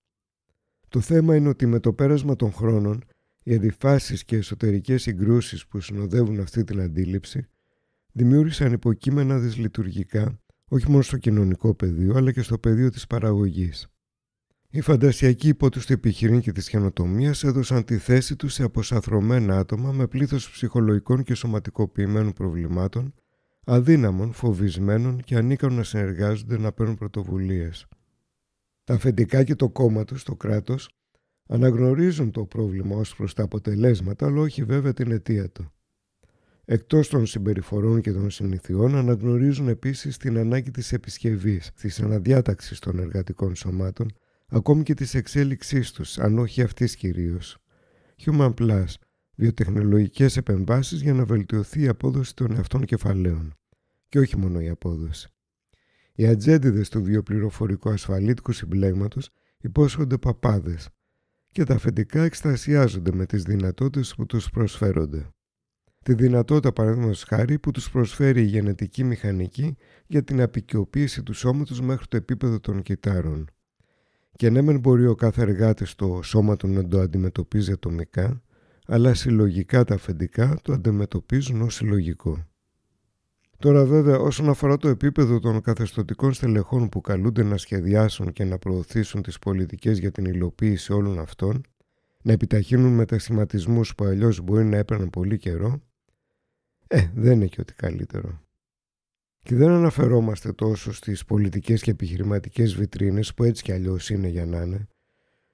Το 0.90 1.00
θέμα 1.00 1.36
είναι 1.36 1.50
ότι 1.50 1.66
με 1.66 1.80
το 1.80 1.94
πέρασμα 1.94 2.36
των 2.36 2.52
χρόνων 2.52 3.04
οι 3.44 3.56
αντιφάσεις 3.56 4.24
και 4.24 4.36
εσωτερικές 4.36 5.02
συγκρούσεις 5.02 5.68
που 5.68 5.80
συνοδεύουν 5.80 6.40
αυτή 6.40 6.64
την 6.64 6.82
αντίληψη 6.82 7.48
δημιούργησαν 8.12 8.74
υποκείμενα 8.74 9.40
δυσλειτουργικά 9.40 10.40
όχι 10.68 10.90
μόνο 10.90 11.02
στο 11.02 11.18
κοινωνικό 11.18 11.74
πεδίο 11.74 12.16
αλλά 12.16 12.32
και 12.32 12.42
στο 12.42 12.58
πεδίο 12.58 12.90
της 12.90 13.08
παραγωγής. 13.08 13.88
Οι 14.76 14.82
φαντασιακοί 14.82 15.48
υπότιστοι 15.48 15.94
επιχειρήν 15.94 16.40
και 16.40 16.52
της 16.52 16.70
καινοτομίας 16.70 17.44
έδωσαν 17.44 17.84
τη 17.84 17.98
θέση 17.98 18.36
τους 18.36 18.54
σε 18.54 18.64
αποσαθρωμένα 18.64 19.58
άτομα 19.58 19.92
με 19.92 20.08
πλήθος 20.08 20.50
ψυχολογικών 20.50 21.24
και 21.24 21.34
σωματικοποιημένων 21.34 22.34
προβλημάτων, 22.34 23.14
αδύναμων, 23.66 24.34
φοβισμένων 24.34 25.22
και 25.22 25.36
ανίκανων 25.36 25.78
να 25.78 25.84
συνεργάζονται 25.84 26.58
να 26.58 26.72
παίρνουν 26.72 26.96
πρωτοβουλίες. 26.96 27.88
Τα 28.84 28.94
αφεντικά 28.94 29.44
και 29.44 29.56
το 29.56 29.70
κόμμα 29.70 30.04
τους, 30.04 30.24
το 30.24 30.36
κράτος, 30.36 30.90
αναγνωρίζουν 31.48 32.32
το 32.32 32.46
πρόβλημα 32.46 32.96
ως 32.96 33.16
προς 33.16 33.34
τα 33.34 33.44
αποτελέσματα, 33.44 34.26
αλλά 34.26 34.42
όχι 34.42 34.64
βέβαια 34.64 34.94
την 34.94 35.12
αιτία 35.12 35.50
του. 35.50 35.72
Εκτός 36.66 37.08
των 37.08 37.26
συμπεριφορών 37.26 38.02
και 38.02 38.12
των 38.12 38.30
συνηθιών, 38.30 38.96
αναγνωρίζουν 38.96 39.68
επίσης 39.68 40.18
την 40.18 40.38
ανάγκη 40.38 40.72
της 40.72 40.94
επισκευής, 40.94 41.72
της 41.82 42.00
αναδιάταξης 42.02 42.80
των 42.80 43.00
εργατικών 43.00 43.56
σωμάτων, 43.56 44.14
ακόμη 44.54 44.84
και 44.84 44.94
της 44.94 45.14
εξέλιξής 45.14 45.92
τους, 45.92 46.18
αν 46.18 46.40
όχι 46.40 46.62
αυτής 46.62 46.96
κυρίως. 46.96 47.58
Human 48.26 48.54
Plus, 48.54 48.86
βιοτεχνολογικές 49.36 50.38
επεμβάσεις 50.38 51.02
για 51.02 51.14
να 51.14 51.26
βελτιωθεί 51.26 51.82
η 51.82 51.88
απόδοση 51.88 52.36
των 52.36 52.56
εαυτών 52.56 52.86
κεφαλαίων. 52.86 53.54
Και 54.10 54.20
όχι 54.20 54.38
μόνο 54.38 54.60
η 54.60 54.70
απόδοση. 54.70 55.28
Οι 56.16 56.28
ατζέντιδες 56.28 56.90
του 56.90 57.04
βιοπληροφορικού 57.04 57.90
ασφαλίτικου 57.90 58.52
συμπλέγματος 58.52 59.30
υπόσχονται 59.58 60.18
παπάδες 60.18 60.90
και 61.52 61.64
τα 61.64 61.74
αφεντικά 61.74 62.24
εκστασιάζονται 62.24 63.12
με 63.12 63.26
τις 63.26 63.44
δυνατότητες 63.44 64.16
που 64.16 64.26
τους 64.26 64.50
προσφέρονται. 64.50 65.30
Τη 66.04 66.14
δυνατότητα 66.14 66.74
παραδείγματος 66.74 67.24
χάρη 67.24 67.60
που 67.60 67.72
τους 67.72 67.92
προσφέρει 67.92 68.42
η 68.42 68.46
γενετική 68.46 69.04
μηχανική 69.04 69.76
για 70.08 70.24
την 70.24 70.42
απεικιοποίηση 70.42 71.24
του 71.24 71.34
σώματος 71.34 71.82
μέχρι 71.82 72.08
το 72.08 72.18
επίπεδο 72.18 72.60
των 72.60 72.82
κυτάρων. 72.82 73.48
Και 74.36 74.50
ναι 74.50 74.62
μεν 74.62 74.80
μπορεί 74.80 75.08
ο 75.08 75.16
κάθε 75.16 75.42
εργάτης 75.42 75.90
στο 75.90 76.20
σώμα 76.24 76.56
του 76.56 76.68
να 76.68 76.88
το 76.88 77.00
αντιμετωπίζει 77.00 77.72
ατομικά, 77.72 78.42
αλλά 78.88 79.14
συλλογικά 79.14 79.84
τα 79.84 79.94
αφεντικά 79.94 80.60
το 80.62 80.74
αντιμετωπίζουν 80.74 81.62
ως 81.62 81.76
συλλογικό. 81.76 82.48
Τώρα 83.58 83.86
βέβαια 83.86 84.20
όσον 84.20 84.50
αφορά 84.50 84.78
το 84.78 84.88
επίπεδο 84.88 85.40
των 85.40 85.62
καθεστωτικών 85.62 86.34
στελεχών 86.34 86.90
που 86.90 87.02
καλούνται 87.02 87.44
να 87.44 87.58
σχεδιάσουν 87.58 88.32
και 88.32 88.44
να 88.44 88.58
προωθήσουν 88.58 89.22
τις 89.22 89.40
πολιτικές 89.40 90.00
για 90.00 90.12
την 90.12 90.26
υλοποίηση 90.26 90.94
όλων 90.94 91.20
αυτών, 91.20 91.62
να 92.22 92.32
επιταχύνουν 92.32 92.94
μετασχηματισμούς 92.94 93.96
που 93.96 94.04
αλλιώς 94.04 94.42
μπορεί 94.42 94.66
να 94.66 94.78
έπαιρναν 94.78 95.10
πολύ 95.10 95.38
καιρό, 95.38 95.82
ε, 96.88 97.08
δεν 97.16 97.32
είναι 97.32 97.46
και 97.46 97.62
ότι 97.62 97.74
καλύτερο. 97.74 98.43
Και 99.44 99.56
δεν 99.56 99.70
αναφερόμαστε 99.70 100.54
τόσο 100.54 100.94
στις 100.94 101.26
πολιτικές 101.26 101.82
και 101.82 101.92
επιχειρηματικές 101.92 102.76
βιτρίνες 102.76 103.34
που 103.34 103.44
έτσι 103.44 103.64
κι 103.64 103.72
αλλιώς 103.72 104.10
είναι 104.10 104.28
για 104.28 104.46
να 104.46 104.62
είναι, 104.62 104.88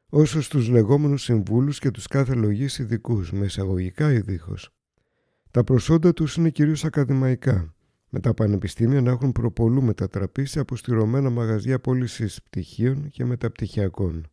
όσο 0.10 0.42
στους 0.42 0.70
λεγόμενους 0.70 1.24
συμβούλους 1.24 1.80
και 1.80 1.92
τους 1.92 2.08
κάθε 2.08 2.34
λογής 2.34 2.78
ειδικούς 2.80 3.32
με 3.32 3.46
εισαγωγικά 3.46 4.14
ή 4.14 4.20
δίχως. 4.20 4.70
Τα 5.52 5.64
προσόντα 5.64 6.14
τους 6.14 6.36
είναι 6.36 6.50
κυρίως 6.50 6.86
ακαδημαϊκά, 6.86 7.74
με 8.10 8.20
τα 8.20 8.34
πανεπιστήμια 8.34 9.02
να 9.02 9.12
έχουν 9.12 9.32
προπολού 9.32 9.82
μετατραπεί 9.82 10.46
σε 10.46 10.60
αποστηρωμένα 10.60 11.30
μαγαζιά 11.30 11.80
πώλησης 11.80 12.42
πτυχίων 12.44 13.10
και 13.10 13.26
μεταπτυχιακών. 13.26 14.28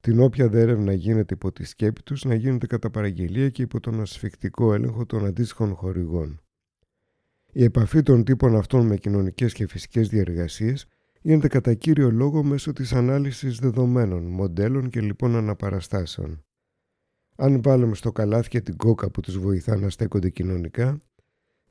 Την 0.00 0.20
όποια 0.20 0.48
δέρευνα 0.48 0.92
γίνεται 0.92 1.34
υπό 1.34 1.52
τη 1.52 1.64
σκέπη 1.64 2.02
τους 2.02 2.24
να 2.24 2.34
γίνεται 2.34 2.66
κατά 2.66 2.90
παραγγελία 2.90 3.48
και 3.48 3.62
υπό 3.62 3.80
τον 3.80 4.00
ασφικτικό 4.00 4.74
έλεγχο 4.74 5.06
των 5.06 5.26
αντίστοιχων 5.26 5.74
χορηγών. 5.74 6.40
Η 7.58 7.64
επαφή 7.64 8.02
των 8.02 8.24
τύπων 8.24 8.56
αυτών 8.56 8.86
με 8.86 8.96
κοινωνικές 8.96 9.52
και 9.52 9.66
φυσικές 9.66 10.08
διεργασίες 10.08 10.86
γίνεται 11.20 11.48
κατά 11.48 11.74
κύριο 11.74 12.10
λόγο 12.10 12.42
μέσω 12.42 12.72
της 12.72 12.92
ανάλυσης 12.92 13.58
δεδομένων, 13.58 14.24
μοντέλων 14.24 14.90
και 14.90 15.00
λοιπόν 15.00 15.36
αναπαραστάσεων. 15.36 16.44
Αν 17.36 17.62
βάλουμε 17.62 17.94
στο 17.94 18.12
καλάθι 18.12 18.48
και 18.48 18.60
την 18.60 18.76
κόκα 18.76 19.10
που 19.10 19.20
τους 19.20 19.38
βοηθά 19.38 19.76
να 19.76 19.90
στέκονται 19.90 20.30
κοινωνικά, 20.30 21.02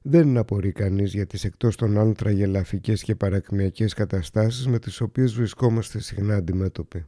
δεν 0.02 0.28
είναι 0.28 0.40
απορεί 0.40 0.72
κανείς 0.72 1.14
για 1.14 1.26
τις 1.26 1.44
εκτός 1.44 1.76
των 1.76 1.98
άλλων 1.98 2.14
τραγελαφικές 2.14 3.04
και 3.04 3.16
παρακμιακές 3.16 3.94
καταστάσεις 3.94 4.68
με 4.68 4.80
τις 4.80 5.02
οποίες 5.02 5.34
βρισκόμαστε 5.34 6.00
συχνά 6.00 6.36
αντιμέτωποι. 6.36 7.06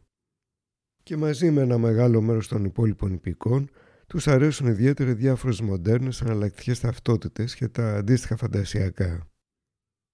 Και 1.04 1.18
μαζί 1.18 1.52
με 1.52 1.62
ένα 1.62 1.78
μεγάλο 1.78 2.22
μέρος 2.22 2.48
των 2.48 2.64
υπόλοιπων 2.66 3.14
υπηκών, 3.14 3.70
τους 4.10 4.28
αρέσουν 4.28 4.68
ιδιαίτερα 4.68 5.14
διάφορες 5.14 5.62
μοντέρνες 5.62 6.22
αναλλακτικές 6.22 6.80
ταυτότητες 6.80 7.56
και 7.56 7.68
τα 7.68 7.96
αντίστοιχα 7.96 8.36
φαντασιακά. 8.36 9.28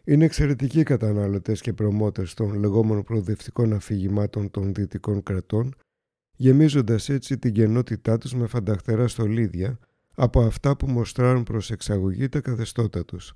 Είναι 0.03 0.25
εξαιρετικοί 0.25 0.83
κατανάλωτες 0.83 1.61
και 1.61 1.73
προμότες 1.73 2.33
των 2.33 2.53
λεγόμενων 2.53 3.03
προοδευτικών 3.03 3.73
αφηγημάτων 3.73 4.51
των 4.51 4.73
δυτικών 4.73 5.23
κρατών, 5.23 5.75
γεμίζοντας 6.35 7.09
έτσι 7.09 7.37
την 7.37 7.53
κενότητά 7.53 8.17
τους 8.17 8.33
με 8.33 8.47
φανταχτερά 8.47 9.07
στολίδια, 9.07 9.79
από 10.15 10.41
αυτά 10.41 10.75
που 10.75 10.87
μοστράρουν 10.87 11.43
προς 11.43 11.71
εξαγωγή 11.71 12.29
τα 12.29 12.41
καθεστώτα 12.41 13.05
τους. 13.05 13.33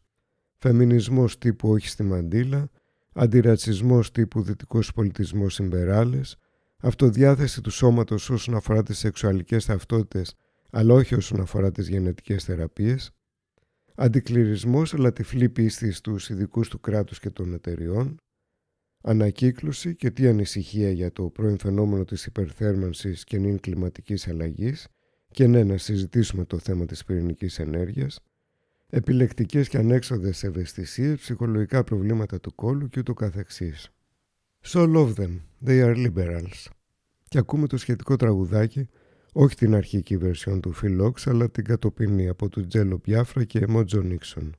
Φεμινισμός 0.58 1.38
τύπου 1.38 1.70
όχι 1.70 1.88
στη 1.88 2.04
μαντήλα, 2.04 2.70
αντιρατσισμός 3.14 4.12
τύπου 4.12 4.42
δυτικός 4.42 4.92
πολιτισμός 4.94 5.54
συμπεράλες, 5.54 6.38
αυτοδιάθεση 6.78 7.62
του 7.62 7.70
σώματος 7.70 8.30
όσον 8.30 8.56
αφορά 8.56 8.84
τις 8.84 8.98
σεξουαλικές 8.98 9.66
ταυτότητες 9.66 10.36
αλλά 10.70 10.94
όχι 10.94 11.16
όσον 11.16 11.40
αφορά 11.40 11.72
τις 11.72 11.88
γενετικές 11.88 12.44
θεραπείες, 12.44 13.12
αντικληρισμός 13.96 14.94
αλλά 14.94 15.14
τυφλή 15.14 15.50
πίστη 15.50 15.92
στους 15.92 16.30
ειδικούς 16.30 16.70
του 16.70 16.80
κράτους 16.80 17.20
και 17.20 17.30
των 17.30 17.54
εταιριών, 17.54 18.18
ανακύκλωση 19.02 19.96
και 19.96 20.12
τι 20.12 20.28
ανησυχία 20.28 20.92
για 20.92 21.12
το 21.12 21.30
πρώην 21.30 21.58
φαινόμενο 21.58 22.06
της 22.06 22.26
υπερθέρμανσης 22.26 23.24
και 23.24 23.38
νυν 23.38 23.60
κλιματικής 23.60 24.28
αλλαγής. 24.28 24.88
Και 25.32 25.48
ναι 25.48 25.64
να 25.64 25.78
συζητήσουμε 25.78 26.46
το 26.46 26.58
θέμα 26.58 26.86
της 26.86 27.06
πυρηνικής 27.06 27.60
ενέργειας, 27.60 28.20
επιλεκτικές 28.90 29.70
και 29.70 29.78
ανέξοδες 29.78 30.44
ευαισθησίες, 30.44 31.20
ψυχολογικά 31.20 31.84
προβλήματα 31.84 32.40
του 32.40 32.56
κόλου 32.56 32.88
και 32.90 33.00
ούτω 33.00 33.14
καθεξής. 33.14 33.90
So 34.66 34.96
love 34.96 35.14
them, 35.14 35.40
they 35.66 35.84
are 35.86 36.08
liberals. 36.08 36.68
Και 37.28 37.38
ακούμε 37.38 37.68
το 37.68 37.78
σχετικό 37.78 38.16
τραγουδάκι, 38.16 38.90
όχι 39.34 39.56
την 39.56 39.76
αρχική 39.76 40.18
βερσιόν 40.18 40.62
του 40.62 40.74
Φιλόξ, 40.74 41.28
αλλά 41.28 41.50
την 41.50 41.64
κατοπινή 41.64 42.28
από 42.28 42.50
του 42.50 42.68
Τζέλο 42.68 43.00
Πιάφρα 43.00 43.44
και 43.44 43.60
Εμότζο 43.60 44.02
Νίξον. 44.02 44.56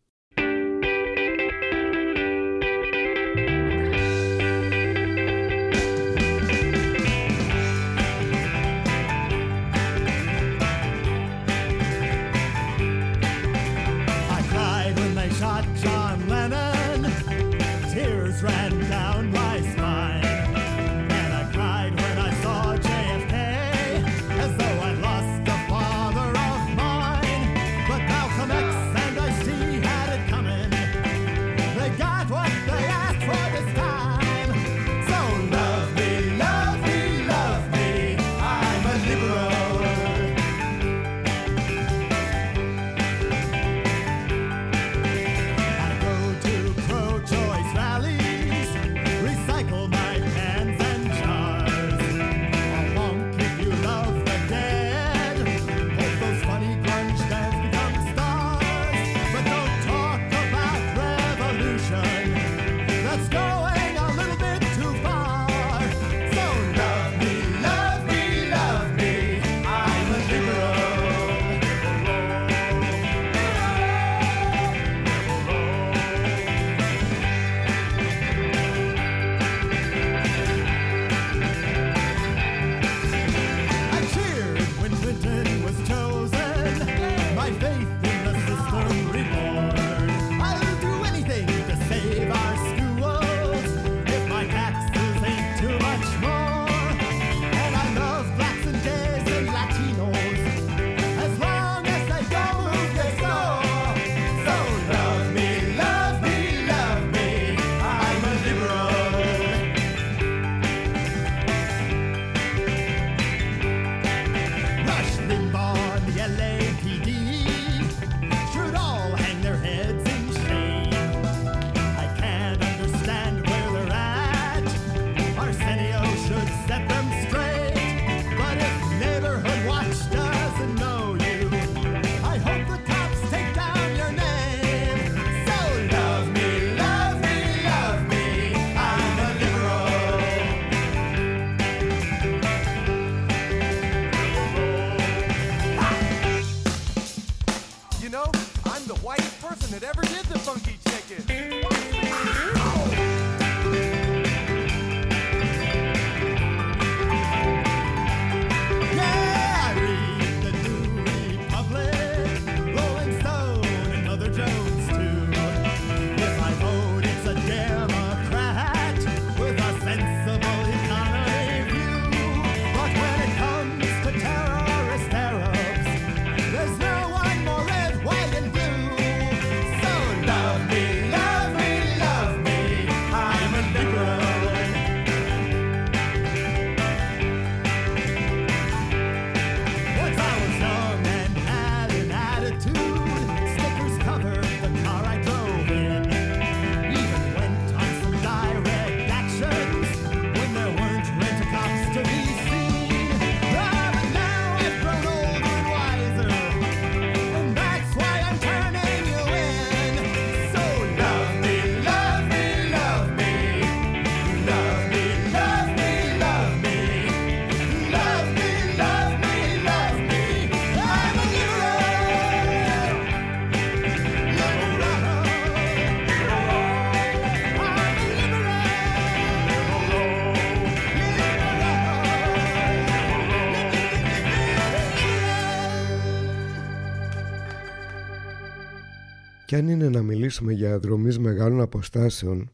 Και 239.50 239.56
αν 239.56 239.68
είναι 239.68 239.88
να 239.88 240.02
μιλήσουμε 240.02 240.52
για 240.52 240.78
δρομής 240.78 241.18
μεγάλων 241.18 241.60
αποστάσεων 241.60 242.50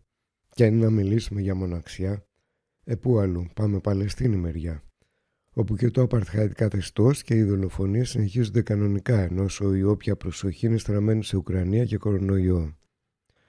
και 0.54 0.64
αν 0.64 0.74
είναι 0.74 0.84
να 0.84 0.90
μιλήσουμε 0.90 1.40
για 1.40 1.54
μοναξιά, 1.54 2.26
ε 2.84 2.94
πού 2.94 3.18
αλλού, 3.18 3.46
πάμε 3.54 3.78
Παλαιστίνη 3.78 4.36
μεριά. 4.36 4.82
όπου 5.52 5.76
και 5.76 5.90
το 5.90 6.02
απαρτχάιτ 6.02 6.52
καθεστώς 6.52 7.22
και 7.22 7.34
οι 7.34 7.42
δολοφονίες 7.42 8.08
συνεχίζονται 8.10 8.62
κανονικά, 8.62 9.20
ενώ 9.20 9.46
η 9.76 9.82
όποια 9.82 10.16
προσοχή 10.16 10.66
είναι 10.66 10.78
στραμμένη 10.78 11.24
σε 11.24 11.36
Ουκρανία 11.36 11.84
και 11.84 11.96
κορονοϊό. 11.96 12.76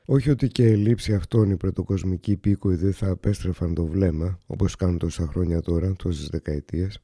Όχι 0.06 0.30
ότι 0.30 0.48
και 0.48 0.76
λήψη 0.76 1.14
αυτών 1.14 1.52
οι 1.52 1.58
πρωτοκοσμικοί 1.58 2.32
υπήκοοι 2.32 2.76
δεν 2.76 2.94
θα 2.94 3.10
απέστρεφαν 3.10 3.74
το 3.74 3.86
βλέμμα, 3.86 4.40
όπως 4.46 4.76
κάνουν 4.76 4.98
τόσα 4.98 5.28
χρόνια 5.28 5.62
τώρα, 5.62 5.94
τόσες 5.94 6.28
δεκαετίες. 6.28 7.00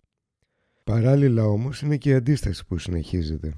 Παράλληλα 0.84 1.45
όμως 1.45 1.82
είναι 1.82 1.97
και 1.97 2.10
η 2.10 2.13
αντίσταση 2.13 2.65
που 2.65 2.77
συνεχίζεται 2.77 3.53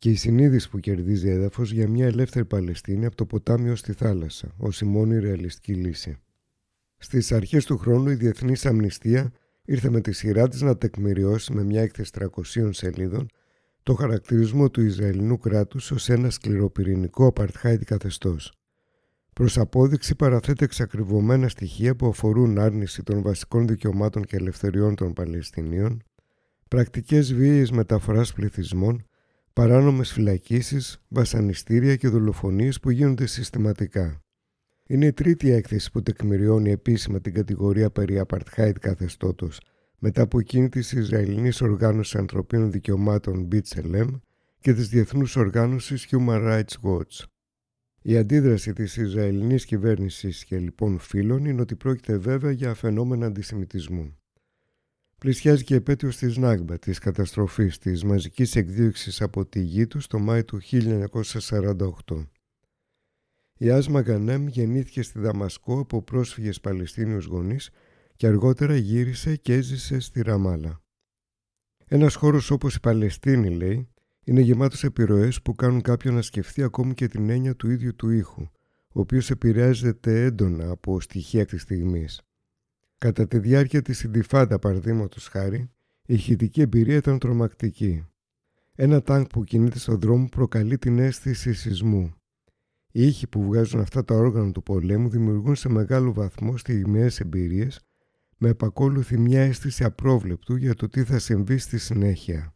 και 0.00 0.10
η 0.10 0.14
συνείδηση 0.14 0.70
που 0.70 0.78
κερδίζει 0.78 1.28
έδαφος 1.28 1.72
για 1.72 1.88
μια 1.88 2.06
ελεύθερη 2.06 2.44
Παλαιστίνη 2.44 3.06
από 3.06 3.16
το 3.16 3.26
ποτάμι 3.26 3.70
ω 3.70 3.74
τη 3.74 3.92
θάλασσα, 3.92 4.54
ως 4.56 4.80
η 4.80 4.84
μόνη 4.84 5.18
ρεαλιστική 5.18 5.74
λύση. 5.74 6.18
Στις 6.96 7.32
αρχές 7.32 7.64
του 7.64 7.78
χρόνου 7.78 8.10
η 8.10 8.14
Διεθνής 8.14 8.66
Αμνηστία 8.66 9.32
ήρθε 9.64 9.90
με 9.90 10.00
τη 10.00 10.12
σειρά 10.12 10.48
της 10.48 10.60
να 10.60 10.76
τεκμηριώσει 10.76 11.52
με 11.52 11.64
μια 11.64 11.82
έκθεση 11.82 12.10
300 12.18 12.68
σελίδων 12.70 13.26
το 13.82 13.94
χαρακτηρισμό 13.94 14.70
του 14.70 14.82
Ισραηλινού 14.82 15.38
κράτους 15.38 15.90
ως 15.90 16.08
ένα 16.08 16.30
σκληροπυρηνικό 16.30 17.26
απαρτχάιδι 17.26 17.84
καθεστώς. 17.84 18.52
Προς 19.32 19.58
απόδειξη 19.58 20.14
παραθέτει 20.14 20.64
εξακριβωμένα 20.64 21.48
στοιχεία 21.48 21.96
που 21.96 22.06
αφορούν 22.06 22.58
άρνηση 22.58 23.02
των 23.02 23.22
βασικών 23.22 23.66
δικαιωμάτων 23.66 24.24
και 24.24 24.36
ελευθεριών 24.36 24.94
των 24.94 25.12
Παλαιστινίων, 25.12 26.02
πρακτικές 26.68 27.34
βίαιες 27.34 27.70
μεταφοράς 27.70 28.32
πληθυσμών, 28.32 29.04
παράνομες 29.60 30.12
φυλακίσεις, 30.12 31.02
βασανιστήρια 31.08 31.96
και 31.96 32.08
δολοφονίες 32.08 32.80
που 32.80 32.90
γίνονται 32.90 33.26
συστηματικά. 33.26 34.22
Είναι 34.86 35.06
η 35.06 35.12
τρίτη 35.12 35.50
έκθεση 35.50 35.90
που 35.90 36.02
τεκμηριώνει 36.02 36.70
επίσημα 36.70 37.20
την 37.20 37.34
κατηγορία 37.34 37.90
περί 37.90 38.22
apartheid 38.26 38.72
καθεστώτος 38.80 39.60
μετά 39.98 40.22
από 40.22 40.38
εκείνη 40.38 40.68
της 40.68 40.92
Ισραηλινής 40.92 41.60
Οργάνωσης 41.60 42.14
Ανθρωπίνων 42.14 42.70
Δικαιωμάτων 42.70 43.48
BTSLM 43.52 44.20
και 44.60 44.72
της 44.74 44.88
Διεθνούς 44.88 45.36
Οργάνωσης 45.36 46.08
Human 46.10 46.42
Rights 46.48 46.80
Watch. 46.82 47.24
Η 48.02 48.16
αντίδραση 48.16 48.72
της 48.72 48.96
Ισραηλινής 48.96 49.64
κυβέρνησης 49.64 50.44
και 50.44 50.58
λοιπόν 50.58 50.98
φίλων 50.98 51.44
είναι 51.44 51.60
ότι 51.60 51.76
πρόκειται 51.76 52.16
βέβαια 52.16 52.50
για 52.50 52.74
φαινόμενα 52.74 53.26
αντισημιτισμού. 53.26 54.19
Πλησιάζει 55.20 55.64
και 55.64 55.74
επέτειος 55.74 56.16
της 56.16 56.36
Νάγκμπα, 56.36 56.78
της 56.78 56.98
καταστροφής 56.98 57.78
της 57.78 58.04
μαζικής 58.04 58.56
εκδίωξης 58.56 59.20
από 59.20 59.46
τη 59.46 59.60
γη 59.60 59.86
του 59.86 60.00
στο 60.00 60.18
Μάη 60.18 60.44
του 60.44 60.60
1948. 60.60 62.26
Η 63.56 63.70
Άσμα 63.70 64.00
Γκανέμ 64.00 64.46
γεννήθηκε 64.46 65.02
στη 65.02 65.18
Δαμασκό 65.18 65.78
από 65.78 66.02
πρόσφυγες 66.02 66.60
Παλαιστίνιους 66.60 67.24
γονείς 67.24 67.70
και 68.16 68.26
αργότερα 68.26 68.76
γύρισε 68.76 69.36
και 69.36 69.54
έζησε 69.54 69.98
στη 70.00 70.22
Ραμάλα. 70.22 70.82
Ένας 71.86 72.14
χώρος 72.14 72.50
όπως 72.50 72.74
η 72.74 72.80
Παλαιστίνη, 72.80 73.50
λέει, 73.50 73.88
είναι 74.24 74.40
γεμάτος 74.40 74.84
επιρροές 74.84 75.42
που 75.42 75.54
κάνουν 75.54 75.80
κάποιον 75.80 76.14
να 76.14 76.22
σκεφτεί 76.22 76.62
ακόμη 76.62 76.94
και 76.94 77.08
την 77.08 77.30
έννοια 77.30 77.56
του 77.56 77.70
ίδιου 77.70 77.96
του 77.96 78.10
ήχου, 78.10 78.42
ο 78.92 79.00
οποίος 79.00 79.30
επηρεάζεται 79.30 80.24
έντονα 80.24 80.70
από 80.70 81.00
στοιχεία 81.00 81.46
της 81.46 81.62
στιγμής. 81.62 82.20
Κατά 83.00 83.26
τη 83.26 83.38
διάρκεια 83.38 83.82
της 83.82 84.02
Ιντιφάντα 84.02 84.58
παραδείγματος 84.58 85.28
χάρη, 85.28 85.70
η 86.06 86.14
ηχητική 86.14 86.60
εμπειρία 86.60 86.96
ήταν 86.96 87.18
τρομακτική. 87.18 88.06
Ένα 88.74 89.02
τάγκ 89.02 89.24
που 89.26 89.44
κινείται 89.44 89.78
στον 89.78 90.00
δρόμο 90.00 90.28
προκαλεί 90.30 90.78
την 90.78 90.98
αίσθηση 90.98 91.52
σεισμού. 91.52 92.14
Οι 92.92 93.06
ήχοι 93.06 93.26
που 93.26 93.42
βγάζουν 93.42 93.80
αυτά 93.80 94.04
τα 94.04 94.14
όργανα 94.14 94.52
του 94.52 94.62
πολέμου 94.62 95.08
δημιουργούν 95.08 95.54
σε 95.54 95.68
μεγάλο 95.68 96.12
βαθμό 96.12 96.56
στιγμιαίες 96.56 97.20
εμπειρίες 97.20 97.80
με 98.36 98.48
επακόλουθη 98.48 99.18
μια 99.18 99.40
αίσθηση 99.40 99.84
απρόβλεπτου 99.84 100.56
για 100.56 100.74
το 100.74 100.88
τι 100.88 101.04
θα 101.04 101.18
συμβεί 101.18 101.58
στη 101.58 101.78
συνέχεια. 101.78 102.54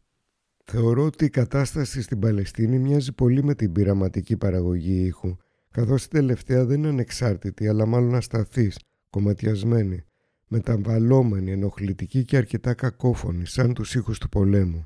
Θεωρώ 0.63 1.05
ότι 1.05 1.25
η 1.25 1.29
κατάσταση 1.29 2.01
στην 2.01 2.19
Παλαιστίνη 2.19 2.79
μοιάζει 2.79 3.13
πολύ 3.13 3.43
με 3.43 3.55
την 3.55 3.71
πειραματική 3.71 4.37
παραγωγή 4.37 5.05
ήχου, 5.05 5.35
καθώς 5.71 6.03
η 6.03 6.09
τελευταία 6.09 6.65
δεν 6.65 6.77
είναι 6.77 6.87
ανεξάρτητη, 6.87 7.67
αλλά 7.67 7.85
μάλλον 7.85 8.15
ασταθής, 8.15 8.79
κομματιασμένη, 9.09 10.05
μεταβαλλόμενη, 10.47 11.51
ενοχλητική 11.51 12.25
και 12.25 12.37
αρκετά 12.37 12.73
κακόφωνη, 12.73 13.45
σαν 13.45 13.73
τους 13.73 13.95
ήχους 13.95 14.19
του 14.19 14.29
πολέμου. 14.29 14.85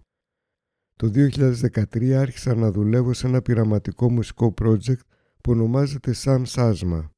Το 0.95 1.11
2013 1.13 2.11
άρχισα 2.11 2.55
να 2.55 2.71
δουλεύω 2.71 3.13
σε 3.13 3.27
ένα 3.27 3.41
πειραματικό 3.41 4.11
μουσικό 4.11 4.53
project 4.61 4.99
που 5.41 5.51
ονομάζεται 5.51 6.13
Sam 6.23 6.43
Sasma. 6.45 7.09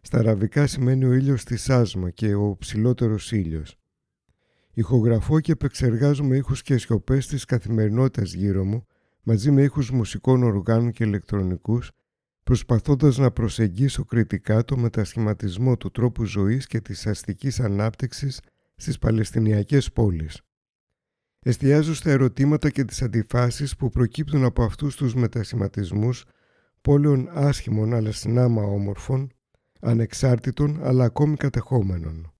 Στα 0.00 0.18
αραβικά 0.18 0.66
σημαίνει 0.66 1.04
ο 1.04 1.12
ήλιος 1.12 1.40
στη 1.40 1.56
Σάσμα 1.56 2.10
και 2.10 2.34
ο 2.34 2.56
ψηλότερος 2.56 3.32
ήλιος. 3.32 3.76
Ηχογραφώ 4.72 5.40
και 5.40 5.52
επεξεργάζομαι 5.52 6.36
ήχους 6.36 6.62
και 6.62 6.78
σιωπές 6.78 7.26
της 7.26 7.44
καθημερινότητας 7.44 8.32
γύρω 8.32 8.64
μου, 8.64 8.86
μαζί 9.22 9.50
με 9.50 9.62
ήχους 9.62 9.90
μουσικών 9.90 10.42
οργάνων 10.42 10.92
και 10.92 11.04
ηλεκτρονικούς, 11.04 11.90
προσπαθώντας 12.46 13.18
να 13.18 13.30
προσεγγίσω 13.30 14.04
κριτικά 14.04 14.64
το 14.64 14.76
μετασχηματισμό 14.76 15.76
του 15.76 15.90
τρόπου 15.90 16.24
ζωής 16.24 16.66
και 16.66 16.80
της 16.80 17.06
αστικής 17.06 17.60
ανάπτυξης 17.60 18.40
στις 18.76 18.98
Παλαιστινιακές 18.98 19.92
πόλεις. 19.92 20.40
Εστιάζω 21.40 21.94
στα 21.94 22.10
ερωτήματα 22.10 22.70
και 22.70 22.84
τις 22.84 23.02
αντιφάσεις 23.02 23.76
που 23.76 23.88
προκύπτουν 23.88 24.44
από 24.44 24.62
αυτούς 24.62 24.96
τους 24.96 25.14
μετασχηματισμούς 25.14 26.24
πόλεων 26.80 27.28
άσχημων 27.32 27.94
αλλά 27.94 28.12
συνάμα 28.12 28.62
όμορφων, 28.62 29.30
ανεξάρτητων 29.80 30.84
αλλά 30.84 31.04
ακόμη 31.04 31.36
κατεχόμενων. 31.36 32.34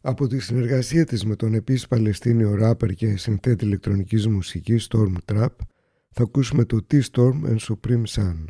Από 0.00 0.26
τη 0.26 0.38
συνεργασία 0.38 1.04
της 1.04 1.24
με 1.24 1.36
τον 1.36 1.54
επίσης 1.54 1.86
Παλαιστίνιο 1.86 2.54
ράπερ 2.54 2.90
και 2.90 3.16
συνθέτη 3.16 3.64
ηλεκτρονικής 3.64 4.26
μουσικής 4.26 4.88
Storm 4.90 5.14
Trap 5.24 5.54
θα 6.10 6.22
ακούσουμε 6.22 6.64
το 6.64 6.86
T-Storm 6.90 7.44
and 7.44 7.58
Supreme 7.58 8.04
Sun. 8.04 8.44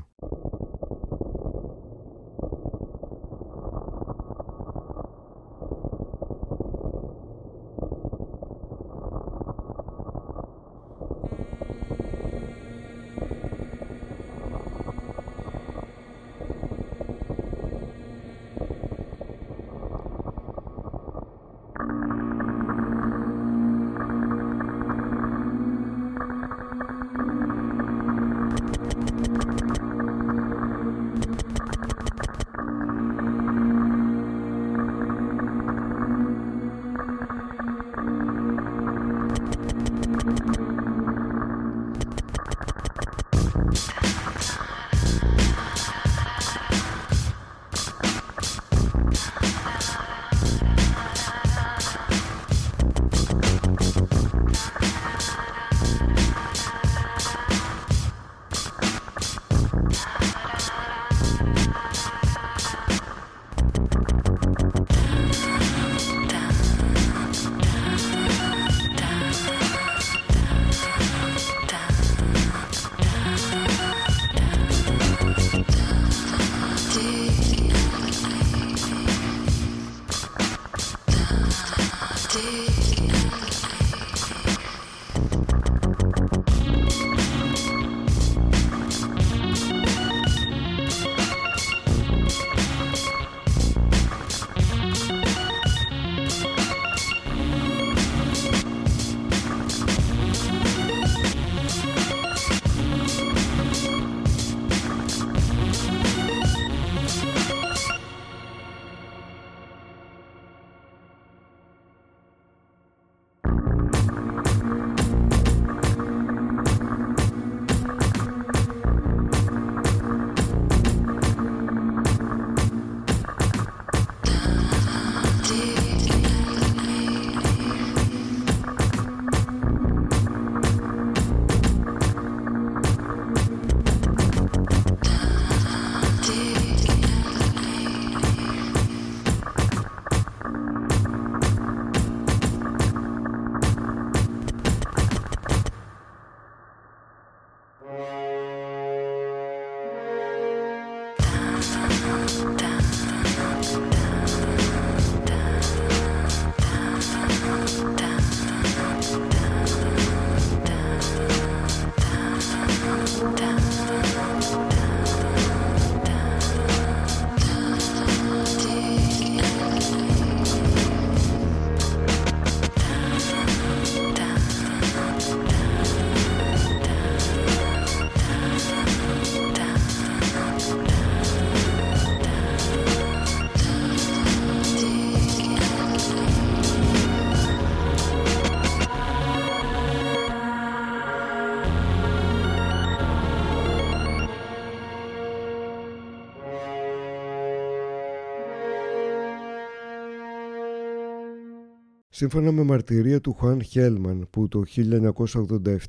Σύμφωνα 202.19 202.53
με 202.53 202.63
μαρτυρία 202.63 203.21
του 203.21 203.33
Χουάν 203.33 203.63
Χέλμαν 203.63 204.27
που 204.31 204.49
το 204.49 204.63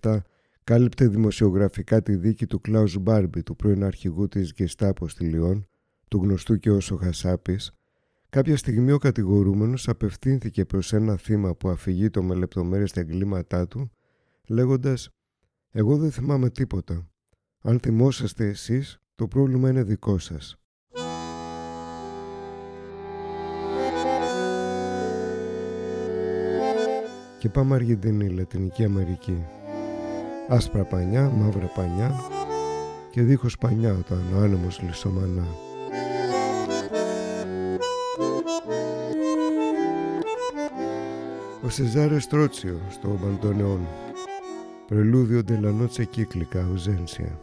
1987 0.02 0.18
κάλυπτε 0.64 1.08
δημοσιογραφικά 1.08 2.02
τη 2.02 2.16
δίκη 2.16 2.46
του 2.46 2.62
Κλάους 2.62 2.98
Μπάρμπι 2.98 3.44
του 3.44 3.56
πρώην 3.56 3.84
αρχηγού 3.84 4.28
της 4.28 4.54
Γκεστάπο 4.54 5.08
στη 5.08 5.26
Λιόν, 5.26 5.68
του 6.08 6.18
γνωστού 6.18 6.58
και 6.58 6.72
όσο 6.72 6.96
Χασάπης, 6.96 7.72
κάποια 8.30 8.58
στιγμή 8.58 8.92
ο 8.92 8.98
κατηγορούμενος 8.98 9.88
απευθύνθηκε 9.88 10.66
προς 10.66 10.94
ένα 10.94 11.16
θύμα 11.16 11.56
που 11.56 11.70
αφηγείτο 11.70 12.24
με 12.24 12.36
λεπτομέρειες 12.36 12.92
τα 12.92 13.00
εγκλήματά 13.00 13.68
του, 13.68 13.92
λέγοντας 14.48 15.10
«Εγώ 15.72 15.98
δεν 15.98 16.12
θυμάμαι 16.12 16.50
τίποτα. 16.50 17.08
Αν 17.62 17.80
θυμόσαστε 17.80 18.48
εσείς, 18.48 19.00
το 19.16 19.28
πρόβλημα 19.28 19.70
είναι 19.70 19.84
δικό 19.84 20.18
σας». 20.18 20.59
Και 27.40 27.50
πάμε 27.50 27.76
Αργεντινή, 27.76 28.30
Λατινική 28.30 28.84
Αμερική. 28.84 29.46
Άσπρα 30.48 30.84
πανιά, 30.84 31.30
μαύρα 31.30 31.72
πανιά 31.76 32.14
και 33.12 33.22
δίχως 33.22 33.58
πανιά 33.58 33.94
όταν 33.94 34.24
ο 34.36 34.40
άνεμος 34.40 34.82
λισομανά. 34.82 35.48
Ο 41.66 41.70
Σεζάρε 41.70 42.20
Στρότσιο 42.20 42.80
στο 42.90 43.20
Μπαντονεόν 43.22 43.88
Πρελούδιο 44.88 45.44
Ντελανότσε 45.44 46.06
Κύκλικα, 46.06 46.68
Ουζένσια 46.74 47.40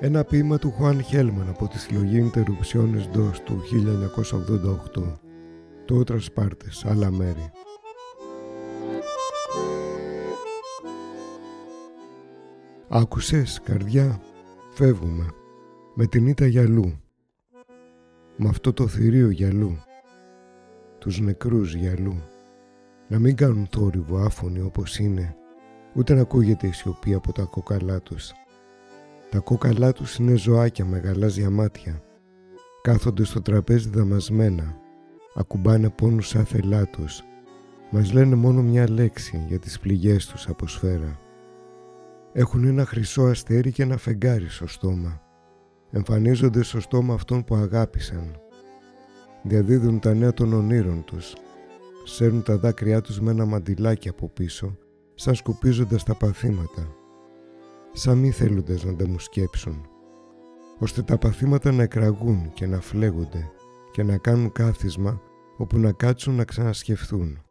Ένα 0.00 0.24
ποίημα 0.24 0.58
του 0.58 0.70
Χουάν 0.70 1.02
Χέλμαν 1.02 1.48
από 1.48 1.68
τη 1.68 1.78
συλλογή 1.78 2.30
Interrupciones 2.32 3.16
DOS 3.16 3.36
του 3.44 3.62
1988. 4.96 5.18
Το 5.84 5.94
Ότρας 5.94 6.32
Πάρτες, 6.32 6.84
άλλα 6.84 7.10
μέρη. 7.10 7.50
Άκουσες, 12.88 13.60
καρδιά, 13.64 14.20
φεύγουμε. 14.74 15.26
Με 15.94 16.06
την 16.06 16.26
ήττα 16.26 16.46
γυαλού. 16.46 17.00
Με 18.36 18.48
αυτό 18.48 18.72
το 18.72 18.88
θηρίο 18.88 19.30
γυαλού. 19.30 19.76
Τους 20.98 21.20
νεκρούς 21.20 21.74
γυαλού. 21.74 22.16
Να 23.08 23.18
μην 23.18 23.36
κάνουν 23.36 23.68
θόρυβο 23.70 24.16
άφωνοι 24.18 24.60
όπως 24.60 24.98
είναι, 24.98 25.36
ούτε 25.94 26.14
να 26.14 26.20
ακούγεται 26.20 26.66
η 26.66 26.72
σιωπή 26.72 27.14
από 27.14 27.32
τα 27.32 27.42
κοκαλά 27.42 28.00
τους 28.00 28.32
τα 29.36 29.42
κόκαλά 29.42 29.92
τους 29.92 30.16
είναι 30.16 30.34
ζωάκια 30.34 30.84
με 30.84 30.98
γαλάζια 30.98 31.50
μάτια. 31.50 32.02
Κάθονται 32.82 33.24
στο 33.24 33.42
τραπέζι 33.42 33.88
δαμασμένα. 33.88 34.76
Ακουμπάνε 35.34 35.90
πόνους 35.90 36.34
άθελά 36.34 36.86
τους. 36.86 37.22
Μας 37.90 38.12
λένε 38.12 38.34
μόνο 38.34 38.62
μια 38.62 38.90
λέξη 38.90 39.44
για 39.48 39.58
τις 39.58 39.78
πληγές 39.78 40.26
τους 40.26 40.48
από 40.48 40.66
σφαίρα. 40.66 41.18
Έχουν 42.32 42.64
ένα 42.64 42.84
χρυσό 42.84 43.22
αστέρι 43.22 43.72
και 43.72 43.82
ένα 43.82 43.96
φεγγάρι 43.96 44.48
στο 44.48 44.66
στόμα. 44.66 45.20
Εμφανίζονται 45.90 46.62
στο 46.62 46.80
στόμα 46.80 47.14
αυτών 47.14 47.44
που 47.44 47.54
αγάπησαν. 47.54 48.40
Διαδίδουν 49.42 50.00
τα 50.00 50.14
νέα 50.14 50.32
των 50.32 50.52
ονείρων 50.52 51.04
τους. 51.04 51.34
Σέρνουν 52.04 52.42
τα 52.42 52.58
δάκρυά 52.58 53.00
τους 53.00 53.20
με 53.20 53.30
ένα 53.30 53.44
μαντιλάκι 53.44 54.08
από 54.08 54.28
πίσω, 54.28 54.76
σαν 55.14 55.34
σκουπίζοντας 55.34 56.04
τα 56.04 56.14
παθήματα 56.14 57.04
σαν 57.98 58.18
μη 58.18 58.30
θέλοντες 58.30 58.84
να 58.84 58.96
τα 58.96 59.08
μου 59.08 59.18
σκέψουν, 59.18 59.88
ώστε 60.78 61.02
τα 61.02 61.18
παθήματα 61.18 61.72
να 61.72 61.82
εκραγούν 61.82 62.52
και 62.54 62.66
να 62.66 62.80
φλέγονται 62.80 63.50
και 63.92 64.02
να 64.02 64.16
κάνουν 64.16 64.52
κάθισμα 64.52 65.20
όπου 65.56 65.78
να 65.78 65.92
κάτσουν 65.92 66.34
να 66.34 66.44
ξανασκεφθούν. 66.44 67.42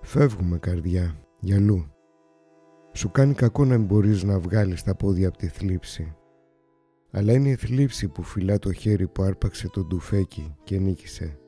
Φεύγουμε 0.00 0.58
καρδιά, 0.58 1.14
γυαλού. 1.40 1.86
Σου 2.92 3.10
κάνει 3.10 3.34
κακό 3.34 3.64
να 3.64 3.78
μην 3.78 3.86
μπορείς 3.86 4.22
να 4.22 4.38
βγάλεις 4.38 4.82
τα 4.82 4.94
πόδια 4.94 5.28
από 5.28 5.38
τη 5.38 5.46
θλίψη. 5.46 6.16
Αλλά 7.10 7.32
είναι 7.32 7.48
η 7.48 7.56
θλίψη 7.56 8.08
που 8.08 8.22
φυλά 8.22 8.58
το 8.58 8.72
χέρι 8.72 9.08
που 9.08 9.22
άρπαξε 9.22 9.68
τον 9.68 9.88
τουφέκι 9.88 10.54
και 10.64 10.78
νίκησε. 10.78 11.38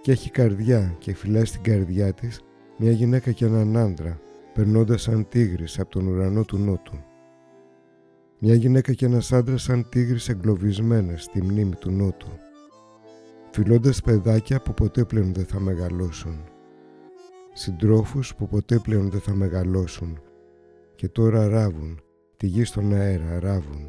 Και 0.00 0.12
έχει 0.12 0.30
καρδιά 0.30 0.96
και 0.98 1.14
φυλά 1.14 1.44
στην 1.44 1.62
καρδιά 1.62 2.12
της 2.12 2.40
μια 2.78 2.90
γυναίκα 2.90 3.32
και 3.32 3.44
έναν 3.44 3.76
άντρα 3.76 4.20
περνώντας 4.54 5.02
σαν 5.02 5.28
τίγρης 5.28 5.78
από 5.78 5.90
τον 5.90 6.06
ουρανό 6.06 6.44
του 6.44 6.58
νότου. 6.58 6.98
Μια 8.38 8.54
γυναίκα 8.54 8.92
και 8.92 9.06
ένας 9.06 9.32
άντρας 9.32 9.62
σαν 9.62 9.88
τίγρης 9.88 10.28
εγκλωβισμένες 10.28 11.22
στη 11.22 11.42
μνήμη 11.42 11.74
του 11.74 11.90
νότου. 11.90 12.28
Φιλώντας 13.50 14.00
παιδάκια 14.00 14.60
που 14.60 14.74
ποτέ 14.74 15.04
πλέον 15.04 15.32
δεν 15.34 15.44
θα 15.44 15.60
μεγαλώσουν. 15.60 16.44
Συντρόφους 17.52 18.34
που 18.34 18.48
ποτέ 18.48 18.78
πλέον 18.78 19.10
δεν 19.10 19.20
θα 19.20 19.34
μεγαλώσουν. 19.34 20.20
Και 20.94 21.08
τώρα 21.08 21.48
ράβουν, 21.48 22.00
τη 22.36 22.46
γη 22.46 22.64
στον 22.64 22.92
αέρα 22.92 23.40
ράβουν. 23.40 23.88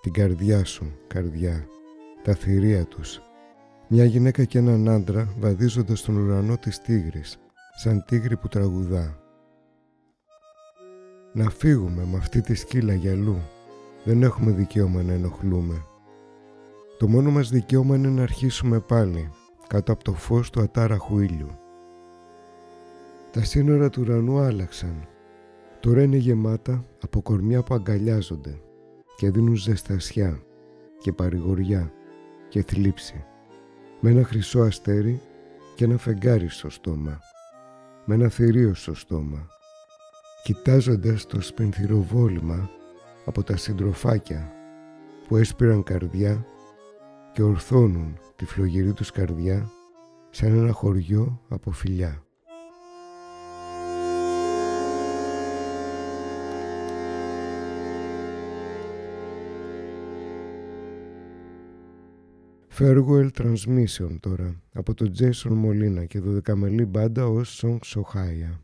Την 0.00 0.12
καρδιά 0.12 0.64
σου, 0.64 0.92
καρδιά, 1.06 1.66
τα 2.22 2.34
θηρία 2.34 2.84
τους. 2.84 3.20
Μια 3.88 4.04
γυναίκα 4.04 4.44
και 4.44 4.58
έναν 4.58 4.88
άντρα 4.88 5.34
βαδίζοντας 5.38 6.02
τον 6.02 6.16
ουρανό 6.16 6.56
της 6.56 6.80
τίγρης, 6.80 7.38
σαν 7.82 8.04
τίγρη 8.06 8.36
που 8.36 8.48
τραγουδά. 8.48 9.23
Να 11.36 11.50
φύγουμε 11.50 12.04
με 12.10 12.16
αυτή 12.16 12.40
τη 12.40 12.54
σκύλα 12.54 12.94
γυαλού. 12.94 13.36
Δεν 14.04 14.22
έχουμε 14.22 14.50
δικαίωμα 14.50 15.02
να 15.02 15.12
ενοχλούμε. 15.12 15.84
Το 16.98 17.08
μόνο 17.08 17.30
μας 17.30 17.50
δικαίωμα 17.50 17.96
είναι 17.96 18.08
να 18.08 18.22
αρχίσουμε 18.22 18.80
πάλι, 18.80 19.30
κάτω 19.66 19.92
από 19.92 20.04
το 20.04 20.12
φως 20.12 20.50
του 20.50 20.60
ατάραχου 20.60 21.18
ήλιου. 21.18 21.50
Τα 23.32 23.44
σύνορα 23.44 23.90
του 23.90 24.02
ουρανού 24.02 24.38
άλλαξαν. 24.38 25.08
Τώρα 25.80 26.02
είναι 26.02 26.16
γεμάτα 26.16 26.84
από 27.02 27.22
κορμιά 27.22 27.62
που 27.62 27.74
αγκαλιάζονται 27.74 28.60
και 29.16 29.30
δίνουν 29.30 29.56
ζεστασιά 29.56 30.42
και 30.98 31.12
παρηγοριά 31.12 31.92
και 32.48 32.62
θλίψη. 32.62 33.24
Με 34.00 34.10
ένα 34.10 34.24
χρυσό 34.24 34.60
αστέρι 34.60 35.20
και 35.74 35.84
ένα 35.84 35.98
φεγγάρι 35.98 36.48
στο 36.48 36.70
στόμα. 36.70 37.20
Με 38.04 38.14
ένα 38.14 38.28
θηρίο 38.28 38.74
στο 38.74 38.94
στόμα 38.94 39.48
κοιτάζοντας 40.44 41.26
το 41.26 41.40
σπενθυροβόλημα 41.40 42.70
από 43.24 43.42
τα 43.42 43.56
συντροφάκια 43.56 44.52
που 45.28 45.36
έσπηραν 45.36 45.82
καρδιά 45.82 46.46
και 47.32 47.42
ορθώνουν 47.42 48.18
τη 48.36 48.44
φλογερή 48.44 48.92
τους 48.92 49.10
καρδιά 49.10 49.70
σαν 50.30 50.58
ένα 50.58 50.72
χωριό 50.72 51.40
από 51.48 51.70
φιλιά. 51.70 52.22
Farewell 62.78 63.28
Transmission 63.38 64.16
τώρα 64.20 64.62
από 64.72 64.94
τον 64.94 65.12
Jason 65.18 65.64
Molina 65.64 66.06
και 66.06 66.20
δωδεκαμελή 66.20 66.84
μπάντα 66.84 67.26
ως 67.26 67.62
Song 67.62 67.78
Sohaya. 67.78 68.58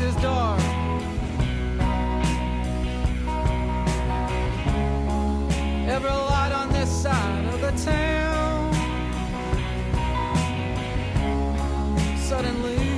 is 0.00 0.16
dark. 0.16 0.60
Every 5.88 6.10
light 6.10 6.52
on 6.52 6.72
this 6.72 6.90
side 6.90 7.44
of 7.54 7.60
the 7.60 7.72
town 7.84 8.74
suddenly. 12.18 12.95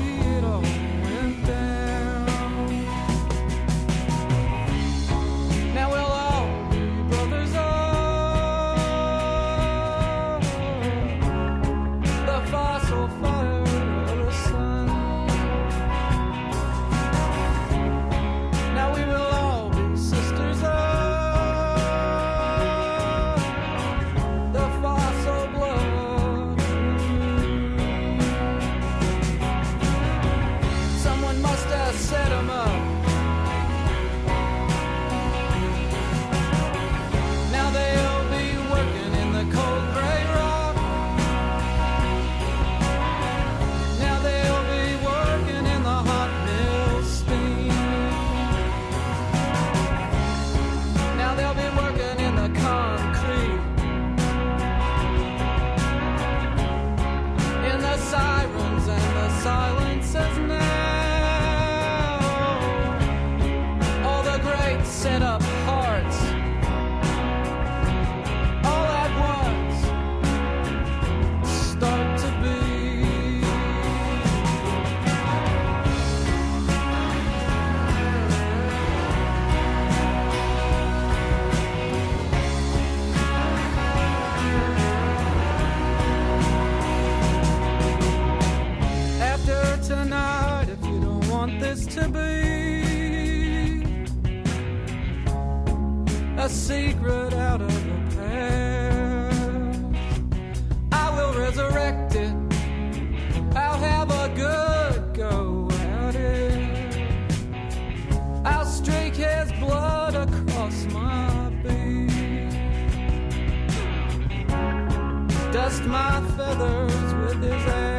dust 115.52 115.82
my 115.84 116.20
feathers 116.36 117.14
with 117.14 117.42
his 117.42 117.62
hair. 117.64 117.97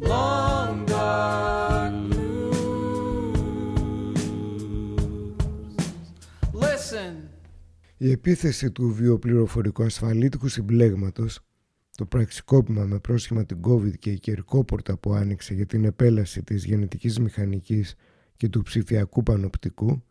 Long 0.00 0.86
dark 0.86 1.92
Listen. 6.52 7.28
Η 7.96 8.10
επίθεση 8.10 8.70
του 8.70 8.92
βιοπληροφορικού 8.94 9.82
ασφαλίτικου 9.82 10.48
συμπλέγματος, 10.48 11.40
το 11.96 12.06
πραξικόπημα 12.06 12.84
με 12.84 12.98
πρόσχημα 12.98 13.44
την 13.44 13.60
COVID 13.62 13.98
και 13.98 14.10
η 14.10 14.18
κερκόπορτα 14.18 14.96
που 14.96 15.12
άνοιξε 15.12 15.54
για 15.54 15.66
την 15.66 15.84
επέλαση 15.84 16.42
της 16.42 16.64
γενετικής 16.64 17.18
μηχανικής 17.18 17.94
και 18.36 18.48
του 18.48 18.62
ψηφιακού 18.62 19.22
πανοπτικού, 19.22 20.02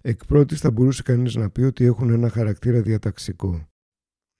εκ 0.00 0.26
πρώτης 0.26 0.60
θα 0.60 0.70
μπορούσε 0.70 1.02
κανείς 1.02 1.34
να 1.34 1.50
πει 1.50 1.62
ότι 1.62 1.84
έχουν 1.84 2.10
ένα 2.10 2.28
χαρακτήρα 2.28 2.80
διαταξικό. 2.80 3.68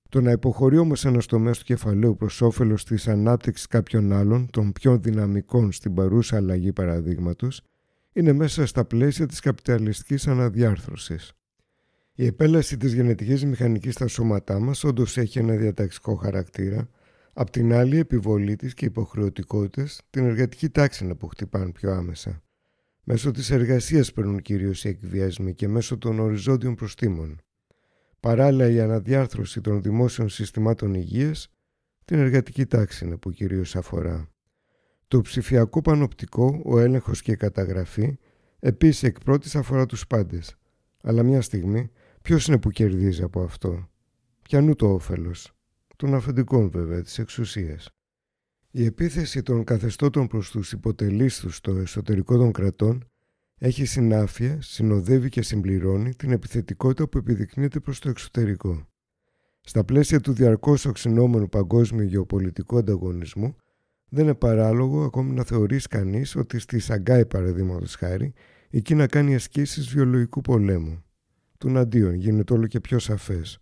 Το 0.08 0.20
να 0.20 0.30
υποχωρεί 0.30 0.78
όμως 0.78 1.04
ένας 1.04 1.26
τομέας 1.26 1.58
του 1.58 1.64
κεφαλαίου 1.64 2.16
προς 2.16 2.40
όφελος 2.42 2.84
της 2.84 3.08
ανάπτυξης 3.08 3.66
κάποιων 3.66 4.12
άλλων, 4.12 4.50
των 4.50 4.72
πιο 4.72 4.98
δυναμικών 4.98 5.72
στην 5.72 5.94
παρούσα 5.94 6.36
αλλαγή 6.36 6.72
παραδείγματος, 6.72 7.62
είναι 8.12 8.32
μέσα 8.32 8.66
στα 8.66 8.84
πλαίσια 8.84 9.26
της 9.26 9.40
καπιταλιστικής 9.40 10.26
αναδιάρθρωσης. 10.26 11.32
Η 12.14 12.26
επέλαση 12.26 12.76
της 12.76 12.92
γενετικής 12.92 13.44
μηχανικής 13.44 13.94
στα 13.94 14.06
σώματά 14.06 14.58
μας 14.58 14.84
όντως 14.84 15.16
έχει 15.16 15.38
ένα 15.38 15.54
διαταξικό 15.54 16.14
χαρακτήρα, 16.14 16.88
απ' 17.32 17.50
την 17.50 17.72
άλλη 17.72 17.94
η 17.96 17.98
επιβολή 17.98 18.56
της 18.56 18.74
και 18.74 18.84
οι 18.84 18.88
υποχρεωτικότητε 18.88 19.88
την 20.10 20.24
εργατική 20.24 20.68
τάξη 20.68 21.04
είναι 21.04 21.14
που 21.14 21.26
χτυπάνε 21.26 21.70
πιο 21.70 21.92
άμεσα. 21.92 22.42
Μέσω 23.04 23.30
της 23.30 23.50
εργασίας 23.50 24.12
παίρνουν 24.12 24.42
κυρίως 24.42 24.84
οι 24.84 24.88
εκβιασμοί 24.88 25.54
και 25.54 25.68
μέσω 25.68 25.98
των 25.98 26.18
οριζόντιων 26.18 26.74
προστήμων. 26.74 27.40
Παράλληλα 28.20 28.70
η 28.70 28.80
αναδιάρθρωση 28.80 29.60
των 29.60 29.82
δημόσιων 29.82 30.28
συστημάτων 30.28 30.94
υγείας 30.94 31.48
την 32.04 32.18
εργατική 32.18 32.66
τάξη 32.66 33.04
είναι 33.04 33.16
που 33.16 33.30
κυρίως 33.30 33.76
αφορά. 33.76 34.28
Το 35.08 35.20
ψηφιακό 35.20 35.80
πανοπτικό, 35.80 36.62
ο 36.64 36.78
έλεγχος 36.78 37.22
και 37.22 37.32
η 37.32 37.36
καταγραφή 37.36 38.18
επίσης 38.58 39.02
εκ 39.02 39.18
πρώτης 39.18 39.56
αφορά 39.56 39.86
τους 39.86 40.06
πάντες. 40.06 40.56
Αλλά 41.02 41.22
μια 41.22 41.40
στιγμή 41.42 41.90
ποιος 42.22 42.46
είναι 42.46 42.58
που 42.58 42.70
κερδίζει 42.70 43.22
από 43.22 43.42
αυτό; 43.42 43.88
Πιανού 44.42 44.74
το 44.74 44.92
όφελος; 44.92 45.52
Των 45.96 46.14
αφεντικών 46.14 46.70
βέβαια 46.70 47.02
της 47.02 47.18
εξουσίας. 47.18 47.90
Η 48.70 48.84
επίθεση 48.84 49.42
των 49.42 49.64
καθεστώτων 49.64 50.26
προς 50.26 50.50
τους 50.50 50.72
υποτελείς 50.72 51.40
τους 51.40 51.56
στο 51.56 51.76
εσωτερικό 51.76 52.36
των 52.36 52.52
κρατών 52.52 53.07
έχει 53.58 53.84
συνάφεια, 53.84 54.58
συνοδεύει 54.60 55.28
και 55.28 55.42
συμπληρώνει 55.42 56.14
την 56.14 56.30
επιθετικότητα 56.30 57.08
που 57.08 57.18
επιδεικνύεται 57.18 57.80
προς 57.80 57.98
το 57.98 58.08
εξωτερικό. 58.08 58.86
Στα 59.60 59.84
πλαίσια 59.84 60.20
του 60.20 60.32
διαρκώς 60.32 60.84
οξυνόμενου 60.84 61.48
παγκόσμιου 61.48 62.06
γεωπολιτικού 62.06 62.78
ανταγωνισμού, 62.78 63.56
δεν 64.08 64.24
είναι 64.24 64.34
παράλογο 64.34 65.04
ακόμη 65.04 65.34
να 65.34 65.44
θεωρείς 65.44 65.86
κανείς 65.86 66.36
ότι 66.36 66.58
στη 66.58 66.78
Σαγκάη 66.78 67.26
παραδείγματος 67.26 67.94
χάρη 67.94 68.32
η 68.70 68.82
Κίνα 68.82 69.06
κάνει 69.06 69.34
ασκήσεις 69.34 69.88
βιολογικού 69.88 70.40
πολέμου. 70.40 71.02
Του 71.58 71.78
αντίον 71.78 72.14
γίνεται 72.14 72.52
όλο 72.52 72.66
και 72.66 72.80
πιο 72.80 72.98
σαφές. 72.98 73.58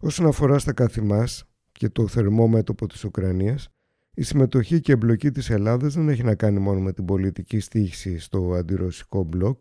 Όσον 0.00 0.26
αφορά 0.26 0.58
στα 0.58 0.72
καθημάς 0.72 1.44
και 1.72 1.88
το 1.88 2.08
θερμό 2.08 2.46
μέτωπο 2.46 2.86
της 2.86 3.04
Ουκρανίας, 3.04 3.68
η 4.14 4.22
συμμετοχή 4.22 4.80
και 4.80 4.92
εμπλοκή 4.92 5.30
της 5.30 5.50
Ελλάδας 5.50 5.94
δεν 5.94 6.08
έχει 6.08 6.22
να 6.22 6.34
κάνει 6.34 6.58
μόνο 6.58 6.80
με 6.80 6.92
την 6.92 7.04
πολιτική 7.04 7.60
στήχηση 7.60 8.18
στο 8.18 8.54
αντιρωσικό 8.54 9.22
μπλοκ, 9.22 9.60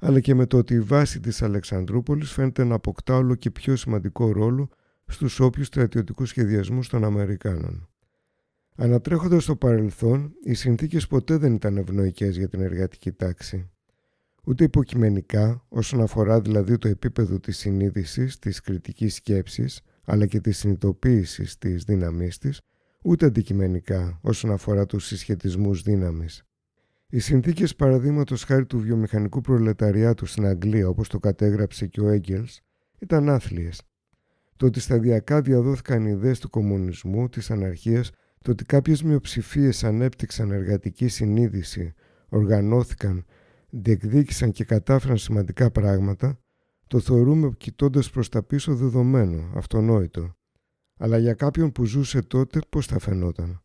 αλλά 0.00 0.20
και 0.20 0.34
με 0.34 0.46
το 0.46 0.56
ότι 0.56 0.74
η 0.74 0.80
βάση 0.80 1.20
της 1.20 1.42
Αλεξανδρούπολης 1.42 2.30
φαίνεται 2.30 2.64
να 2.64 2.74
αποκτά 2.74 3.16
όλο 3.16 3.34
και 3.34 3.50
πιο 3.50 3.76
σημαντικό 3.76 4.32
ρόλο 4.32 4.68
στους 5.06 5.40
όποιους 5.40 5.66
στρατιωτικούς 5.66 6.28
σχεδιασμούς 6.28 6.88
των 6.88 7.04
Αμερικάνων. 7.04 7.88
Ανατρέχοντας 8.76 9.44
το 9.44 9.56
παρελθόν, 9.56 10.32
οι 10.44 10.54
συνθήκες 10.54 11.06
ποτέ 11.06 11.36
δεν 11.36 11.54
ήταν 11.54 11.76
ευνοϊκές 11.76 12.36
για 12.36 12.48
την 12.48 12.60
εργατική 12.60 13.12
τάξη. 13.12 13.70
Ούτε 14.44 14.64
υποκειμενικά, 14.64 15.64
όσον 15.68 16.00
αφορά 16.00 16.40
δηλαδή 16.40 16.78
το 16.78 16.88
επίπεδο 16.88 17.40
της 17.40 17.58
συνείδησης, 17.58 18.38
της 18.38 18.60
κριτικής 18.60 19.14
σκέψης, 19.14 19.80
αλλά 20.04 20.26
και 20.26 20.40
της 20.40 20.58
συνειδητοποίησης 20.58 21.58
της 21.58 21.84
δύναμής 21.84 22.38
της, 22.38 22.60
ούτε 23.04 23.26
αντικειμενικά 23.26 24.18
όσον 24.22 24.50
αφορά 24.50 24.86
τους 24.86 25.06
συσχετισμούς 25.06 25.82
δύναμης. 25.82 26.42
Οι 27.10 27.18
συνθήκες 27.18 27.76
παραδείγματος 27.76 28.44
χάρη 28.44 28.66
του 28.66 28.78
βιομηχανικού 28.78 29.40
προλεταριάτου 29.40 30.26
στην 30.26 30.46
Αγγλία, 30.46 30.88
όπως 30.88 31.08
το 31.08 31.18
κατέγραψε 31.18 31.86
και 31.86 32.00
ο 32.00 32.08
Έγγελς, 32.08 32.60
ήταν 32.98 33.28
άθλιες. 33.28 33.82
Το 34.56 34.66
ότι 34.66 34.80
σταδιακά 34.80 35.40
διαδόθηκαν 35.40 36.06
ιδέες 36.06 36.38
του 36.38 36.50
κομμουνισμού, 36.50 37.28
της 37.28 37.50
αναρχίας, 37.50 38.10
το 38.42 38.50
ότι 38.50 38.64
κάποιες 38.64 39.02
μειοψηφίες 39.02 39.84
ανέπτυξαν 39.84 40.50
εργατική 40.50 41.08
συνείδηση, 41.08 41.94
οργανώθηκαν, 42.28 43.24
διεκδίκησαν 43.70 44.50
και 44.50 44.64
κατάφεραν 44.64 45.16
σημαντικά 45.16 45.70
πράγματα, 45.70 46.38
το 46.86 47.00
θεωρούμε 47.00 47.50
κοιτώντας 47.58 48.10
προς 48.10 48.28
τα 48.28 48.42
πίσω 48.42 48.74
δεδομένο, 48.74 49.50
αυτονόητο. 49.54 50.37
Αλλά 50.98 51.18
για 51.18 51.34
κάποιον 51.34 51.72
που 51.72 51.84
ζούσε 51.84 52.22
τότε 52.22 52.60
πώς 52.68 52.86
θα 52.86 52.98
φαινόταν; 52.98 53.60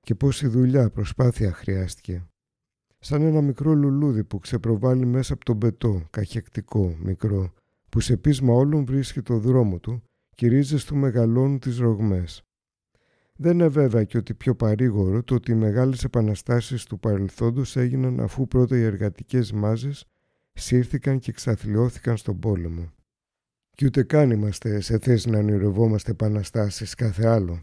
Και 0.00 0.14
πόση 0.14 0.46
δουλειά, 0.46 0.90
προσπάθεια 0.90 1.52
χρειάστηκε; 1.52 2.26
Σαν 2.98 3.22
ένα 3.22 3.40
μικρό 3.40 3.74
λουλούδι 3.74 4.24
που 4.24 4.38
ξεπροβάλλει 4.38 5.06
μέσα 5.06 5.32
από 5.32 5.44
τον 5.44 5.58
πετό, 5.58 6.06
καχεκτικό, 6.10 6.96
μικρό, 6.98 7.52
που 7.88 8.00
σε 8.00 8.16
πείσμα 8.16 8.52
όλων 8.54 8.84
βρίσκει 8.84 9.22
το 9.22 9.38
δρόμο 9.38 9.78
του 9.78 10.02
και 10.34 10.46
οι 10.46 10.48
ρίζες 10.48 10.84
του 10.84 10.96
μεγαλώνουν 10.96 11.58
τις 11.58 11.78
ρογμές. 11.78 12.42
Δεν 13.36 13.52
είναι 13.52 13.68
βέβαια 13.68 14.04
και 14.04 14.18
ότι 14.18 14.34
πιο 14.34 14.54
παρήγορο 14.54 15.22
το 15.22 15.34
ότι 15.34 15.50
οι 15.50 15.54
μεγάλες 15.54 16.04
επαναστάσεις 16.04 16.84
του 16.84 16.98
παρελθόντος 16.98 17.76
έγιναν 17.76 18.20
αφού 18.20 18.46
πρώτα 18.46 18.76
οι 18.76 18.82
εργατικές 18.82 19.52
μάζες 19.52 20.04
σύρθηκαν 20.52 21.18
και 21.18 21.30
εξαθλιώθηκαν 21.30 22.16
στον 22.16 22.38
πόλεμο. 22.38 22.92
Και 23.76 23.86
ούτε 23.86 24.02
καν 24.02 24.30
είμαστε 24.30 24.80
σε 24.80 24.98
θέση 24.98 25.30
να 25.30 25.38
ονειρευόμαστε 25.38 26.10
επαναστάσεις 26.10 26.94
κάθε 26.94 27.26
άλλο. 27.26 27.62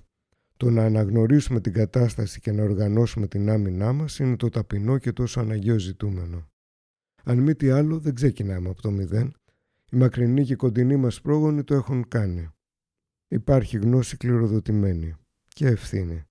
Το 0.58 0.70
να 0.70 0.84
αναγνωρίσουμε 0.86 1.62
την 1.62 1.74
κατάσταση 1.74 2.40
και 2.40 2.52
να 2.52 2.64
οργανώσουμε 2.64 3.28
την 3.28 3.50
άμυνά 3.50 3.94
μας 3.94 4.20
είναι 4.20 4.36
το 4.36 4.50
ταπεινό 4.50 4.98
και 4.98 5.12
τόσο 5.12 5.40
αναγκαίο 5.40 5.80
ζητούμενο. 5.80 6.48
Αν 7.24 7.40
μη 7.40 7.56
τι 7.56 7.70
άλλο 7.70 8.00
δεν 8.00 8.14
ξεκινάμε 8.14 8.70
από 8.70 8.82
το 8.82 8.92
μηδέν. 8.92 9.34
Οι 9.92 9.98
μακρινοί 9.98 10.44
και 10.44 10.56
κοντινοί 10.56 10.96
μας 10.96 11.22
πρόγονοι 11.22 11.64
το 11.64 11.74
έχουν 11.76 12.08
κάνει. 12.08 12.50
Υπάρχει 13.28 13.78
γνώση 13.78 14.18
κληροδοτημένη 14.18 15.16
και 15.48 15.68
ευθύνη. 15.68 16.24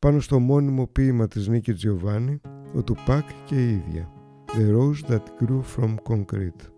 Πάνω 0.00 0.20
στο 0.20 0.38
μόνιμο 0.38 0.86
ποίημα 0.86 1.28
της 1.28 1.48
Νίκης 1.48 1.74
Τζιοβάνι, 1.74 2.40
ο 2.74 2.82
Τουπάκ 2.82 3.28
και 3.44 3.64
η 3.64 3.72
ίδια. 3.72 4.12
The 4.46 4.76
rose 4.76 5.08
that 5.08 5.24
grew 5.40 5.62
from 5.76 5.96
concrete. 6.08 6.75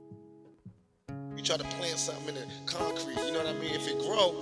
You 1.39 1.45
try 1.45 1.57
to 1.57 1.63
plant 1.79 1.97
something 2.03 2.35
in 2.35 2.43
the 2.43 2.43
concrete, 2.67 3.15
you 3.15 3.31
know 3.31 3.39
what 3.39 3.47
I 3.47 3.53
mean? 3.63 3.71
If 3.71 3.87
it 3.87 4.01
grow 4.01 4.35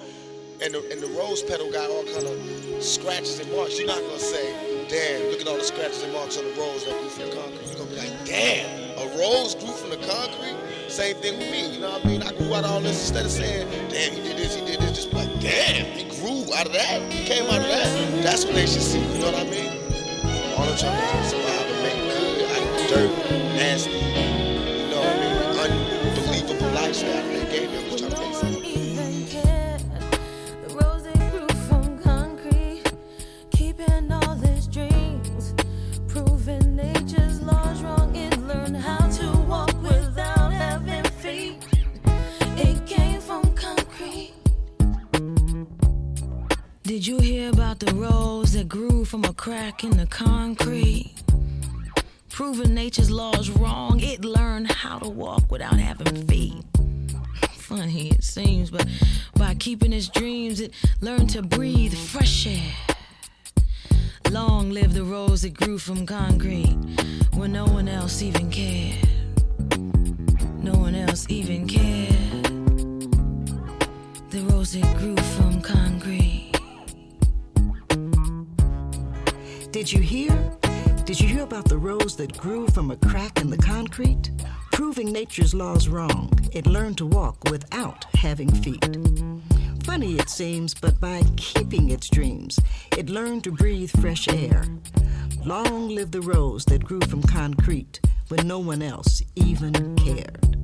and 0.64 0.72
the, 0.72 0.80
and 0.90 0.97
the 0.97 1.12
rose 1.12 1.42
petal 1.42 1.70
got 1.70 1.90
all 1.90 2.09
kind 2.09 2.24
of 2.24 2.82
scratches 2.82 3.38
and 3.38 3.53
marks, 3.53 3.76
you're 3.76 3.86
not 3.86 4.01
gonna 4.01 4.18
say, 4.18 4.88
damn, 4.88 5.28
look 5.28 5.42
at 5.42 5.47
all 5.47 5.59
the 5.59 5.68
scratches 5.68 6.03
and 6.05 6.12
marks 6.14 6.38
on 6.38 6.44
the 6.49 6.57
rose 6.57 6.86
that 6.86 6.97
grew 6.97 7.11
from 7.12 7.28
the 7.28 7.36
concrete. 7.36 7.68
You're 7.68 7.84
gonna 7.84 7.90
be 7.90 7.97
like, 8.01 8.24
damn, 8.24 8.97
a 8.97 9.05
rose 9.12 9.55
grew 9.57 9.76
from 9.76 9.90
the 9.90 10.01
concrete? 10.09 10.57
Same 10.88 11.16
thing 11.16 11.36
with 11.36 11.51
me, 11.53 11.74
you 11.74 11.80
know 11.84 12.01
what 12.01 12.07
I 12.07 12.09
mean? 12.09 12.22
I 12.22 12.32
grew 12.32 12.55
out 12.55 12.64
all 12.64 12.80
this 12.80 12.97
instead 12.97 13.26
of 13.26 13.30
saying, 13.30 13.68
damn, 13.92 14.16
he 14.16 14.22
did 14.24 14.38
this, 14.38 14.57
he 14.57 14.64
did 14.64 14.80
this, 14.80 14.97
just 14.97 15.12
like, 15.12 15.28
damn, 15.38 15.84
he 15.92 16.09
grew 16.16 16.49
out 16.57 16.64
of 16.64 16.72
that, 16.72 17.12
he 17.12 17.28
came 17.28 17.44
out 17.53 17.61
of 17.61 17.68
that. 17.68 17.92
That's 18.24 18.47
what 18.47 18.55
they 18.55 18.64
should 18.64 18.80
see, 18.80 19.05
you 19.05 19.20
know 19.20 19.36
what 19.36 19.44
I 19.44 19.51
mean? 19.53 19.68
All 20.57 20.64
I'm 20.64 20.78
trying 20.80 20.97
to 20.97 21.12
do 21.12 21.18
is 21.20 21.28
survive 21.28 21.61
and 21.61 21.82
make 21.84 22.01
good 22.09 22.40
out 22.57 22.64
of 22.64 22.88
dirt, 22.88 23.12
nasty, 23.53 24.36
Did 46.82 47.07
you 47.07 47.18
hear 47.18 47.50
about 47.50 47.80
the 47.80 47.92
rose 47.94 48.52
that 48.52 48.68
grew 48.68 49.04
from 49.04 49.24
a 49.24 49.32
crack 49.32 49.82
in 49.82 49.96
the 49.96 50.07
concrete? 50.07 51.14
Proving 52.30 52.74
nature's 52.74 53.11
laws 53.11 53.50
wrong, 53.50 54.00
it 54.00 54.24
learned 54.24 54.70
how 54.70 54.98
to 55.00 55.09
walk 55.09 55.50
without 55.50 55.78
having 55.78 56.26
feet 56.26 56.64
funny 57.66 58.10
it 58.10 58.22
seems, 58.22 58.70
but 58.70 58.86
by 59.34 59.52
keeping 59.56 59.92
its 59.92 60.08
dreams, 60.08 60.60
it 60.60 60.72
learned 61.00 61.28
to 61.30 61.42
breathe 61.42 61.92
fresh 61.94 62.46
air. 62.46 62.72
Long 64.30 64.70
live 64.70 64.94
the 64.94 65.02
rose 65.02 65.42
that 65.42 65.54
grew 65.54 65.76
from 65.76 66.06
concrete 66.06 66.76
when 67.34 67.50
no 67.50 67.64
one 67.64 67.88
else 67.88 68.22
even 68.22 68.50
cared. 68.50 69.08
No 70.62 70.74
one 70.74 70.94
else 70.94 71.26
even 71.28 71.66
cared. 71.66 72.44
The 74.30 74.42
rose 74.48 74.72
that 74.74 74.96
grew 74.98 75.16
from 75.16 75.60
concrete. 75.60 76.52
Did 79.72 79.92
you 79.92 80.00
hear? 80.00 80.56
Did 81.07 81.20
you 81.20 81.28
hear 81.28 81.44
about 81.44 81.66
the 81.66 81.78
rose 81.78 82.16
that 82.16 82.36
grew 82.36 82.66
from 82.66 82.90
a 82.90 82.96
crack 82.96 83.40
in 83.40 83.48
the 83.48 83.57
concrete? 83.57 84.32
Proving 84.72 85.12
nature's 85.12 85.54
laws 85.54 85.86
wrong, 85.86 86.36
it 86.50 86.66
learned 86.66 86.98
to 86.98 87.07
walk 87.07 87.44
without 87.44 88.04
having 88.14 88.50
feet. 88.50 88.84
Funny 89.84 90.14
it 90.14 90.28
seems, 90.28 90.74
but 90.74 90.98
by 90.98 91.22
keeping 91.36 91.90
its 91.90 92.09
dreams, 92.09 92.59
it 92.96 93.09
learned 93.09 93.44
to 93.44 93.52
breathe 93.52 93.92
fresh 94.00 94.26
air. 94.26 94.64
Long 95.44 95.90
live 95.90 96.11
the 96.11 96.22
rose 96.22 96.64
that 96.64 96.84
grew 96.84 97.00
from 97.02 97.22
concrete 97.22 98.00
when 98.26 98.48
no 98.48 98.59
one 98.59 98.82
else 98.82 99.22
even 99.36 99.94
cared. 99.94 100.57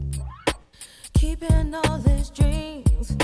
Keeping 1.12 1.72
all 1.72 1.99
his 1.99 2.30
dreams, 2.30 3.16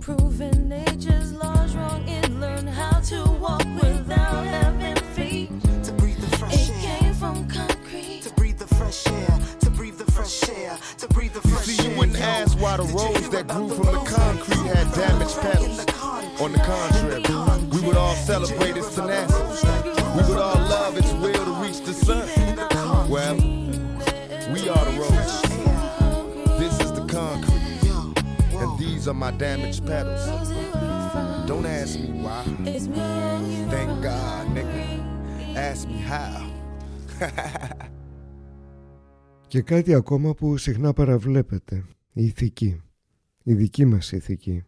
proving 0.00 0.70
nature's 0.70 1.34
laws 1.34 1.76
wrong. 1.76 2.08
It 2.08 2.30
learned 2.30 2.70
how 2.70 2.98
to 3.00 3.30
walk 3.32 3.66
without 3.74 4.46
having 4.46 4.96
feet. 5.14 5.71
To 6.52 6.58
breathe 6.58 6.68
the 6.68 6.68
fresh 6.68 6.68
It 6.68 6.84
air. 6.84 6.98
came 7.00 7.14
from 7.14 7.48
concrete. 7.48 8.22
To 8.22 8.30
breathe 8.34 8.58
the 8.58 8.66
fresh 8.74 9.06
air. 9.08 9.38
To 9.60 9.70
breathe 9.70 9.98
the 9.98 10.10
fresh 10.12 10.48
air. 10.50 10.78
To 10.98 11.08
breathe 11.08 11.32
the 11.32 11.40
fresh 11.48 11.64
See, 11.66 11.82
air. 11.84 11.90
you 11.92 11.98
wouldn't 11.98 12.18
Yo, 12.18 12.24
ask 12.24 12.58
why 12.60 12.76
the 12.76 12.84
did 12.84 12.94
rose 12.94 13.30
that 13.30 13.48
grew 13.48 13.68
the 13.68 13.74
from 13.74 13.86
the 13.86 13.92
concrete 14.10 14.66
had 14.74 14.92
damaged 14.94 15.30
from 15.32 15.46
a 15.46 15.52
crack 15.52 15.62
in 15.62 15.76
petals 15.76 16.40
on 16.40 16.52
the 16.52 16.58
contrary. 16.58 17.68
We 17.72 17.80
would 17.86 17.96
all 17.96 18.14
celebrate 18.16 18.76
its 18.76 18.94
tenacity. 18.94 19.90
We 20.16 20.22
would 20.28 20.38
all 20.38 20.54
love 20.56 20.96
its 20.98 21.12
will 21.14 21.32
to 21.44 21.52
reach 21.64 21.80
the 21.80 21.92
sun. 21.94 22.28
Well, 23.08 23.36
we 24.52 24.68
are 24.68 24.84
the 24.84 24.92
rose. 25.00 25.42
This 26.58 26.80
is 26.80 26.92
the 26.92 27.06
concrete. 27.06 27.58
And 28.60 28.78
these 28.78 29.08
are 29.08 29.14
my 29.14 29.30
damaged 29.32 29.86
petals. 29.86 30.26
Don't 31.46 31.66
ask 31.66 31.98
me 31.98 32.10
why. 32.22 32.44
It's 32.66 32.86
me. 32.86 33.66
Thank 33.70 34.02
God, 34.02 34.46
nigga. 34.48 35.11
Ask 35.54 35.86
me 35.86 36.00
how. 36.10 36.50
Και 39.48 39.62
κάτι 39.62 39.94
ακόμα 39.94 40.34
που 40.34 40.56
συχνά 40.56 40.92
παραβλέπετε. 40.92 41.84
Η 42.12 42.24
ηθική. 42.24 42.80
Η 43.42 43.54
δική 43.54 43.84
μας 43.84 44.12
ηθική. 44.12 44.64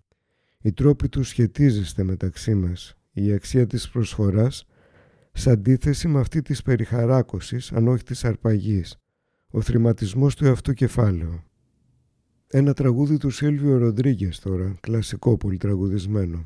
Οι 0.60 0.72
τρόποι 0.72 1.08
του 1.08 1.22
σχετίζεστε 1.22 2.02
μεταξύ 2.02 2.54
μας. 2.54 2.96
Η 3.12 3.32
αξία 3.32 3.66
της 3.66 3.88
προσφοράς 3.88 4.66
σε 5.32 5.50
αντίθεση 5.50 6.08
με 6.08 6.20
αυτή 6.20 6.42
της 6.42 6.62
περιχαράκωσης, 6.62 7.72
αν 7.72 7.88
όχι 7.88 8.02
της 8.02 8.24
αρπαγής. 8.24 8.96
Ο 9.50 9.60
θρηματισμός 9.60 10.36
του 10.36 10.44
εαυτού 10.44 10.72
κεφάλαιο. 10.72 11.44
Ένα 12.46 12.72
τραγούδι 12.72 13.16
του 13.16 13.30
Σίλβιο 13.30 13.78
Ροντρίγκες 13.78 14.38
τώρα, 14.38 14.76
κλασικό 14.80 15.36
πολυτραγουδισμένο. 15.36 16.44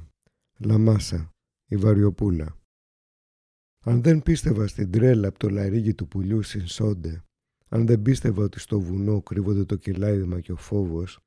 Λαμάσα, 0.59 1.31
η 1.67 1.77
Βαριοπούλα. 1.77 2.58
Αν 3.85 4.03
δεν 4.03 4.23
πίστευα 4.23 4.67
στην 4.67 4.91
τρέλα 4.91 5.29
από 5.29 5.39
το 5.39 5.49
λαρίγι 5.49 5.95
του 5.95 6.09
πουλιού 6.09 6.43
Σινσόντε, 6.43 7.23
αν 7.69 7.87
δεν 7.87 8.03
πίστευα 8.03 8.43
ότι 8.43 8.61
στο 8.61 8.81
βουνό 8.81 9.23
κρύβονται 9.23 9.65
το 9.65 9.77
κελάιδημα 9.77 10.41
και 10.41 10.53
ο 10.53 10.57
φόβος, 10.57 11.19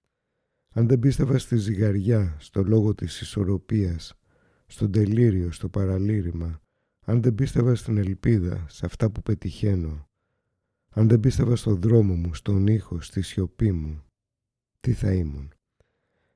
αν 0.73 0.87
δεν 0.87 0.99
πίστευα 0.99 1.37
στη 1.37 1.55
ζυγαριά, 1.55 2.35
στο 2.39 2.63
λόγο 2.63 2.95
της 2.95 3.21
ισορροπίας, 3.21 4.13
στον 4.65 4.91
τελείριο, 4.91 5.51
στο 5.51 5.69
παραλήρημα, 5.69 6.61
αν 7.05 7.21
δεν 7.21 7.35
πίστευα 7.35 7.75
στην 7.75 7.97
ελπίδα, 7.97 8.65
σε 8.69 8.85
αυτά 8.85 9.09
που 9.11 9.21
πετυχαίνω, 9.21 10.09
αν 10.89 11.07
δεν 11.07 11.19
πίστευα 11.19 11.55
στον 11.55 11.81
δρόμο 11.81 12.15
μου, 12.15 12.33
στον 12.33 12.67
ήχο, 12.67 13.01
στη 13.01 13.21
σιωπή 13.21 13.71
μου, 13.71 14.03
τι 14.79 14.93
θα 14.93 15.13
ήμουν. 15.13 15.53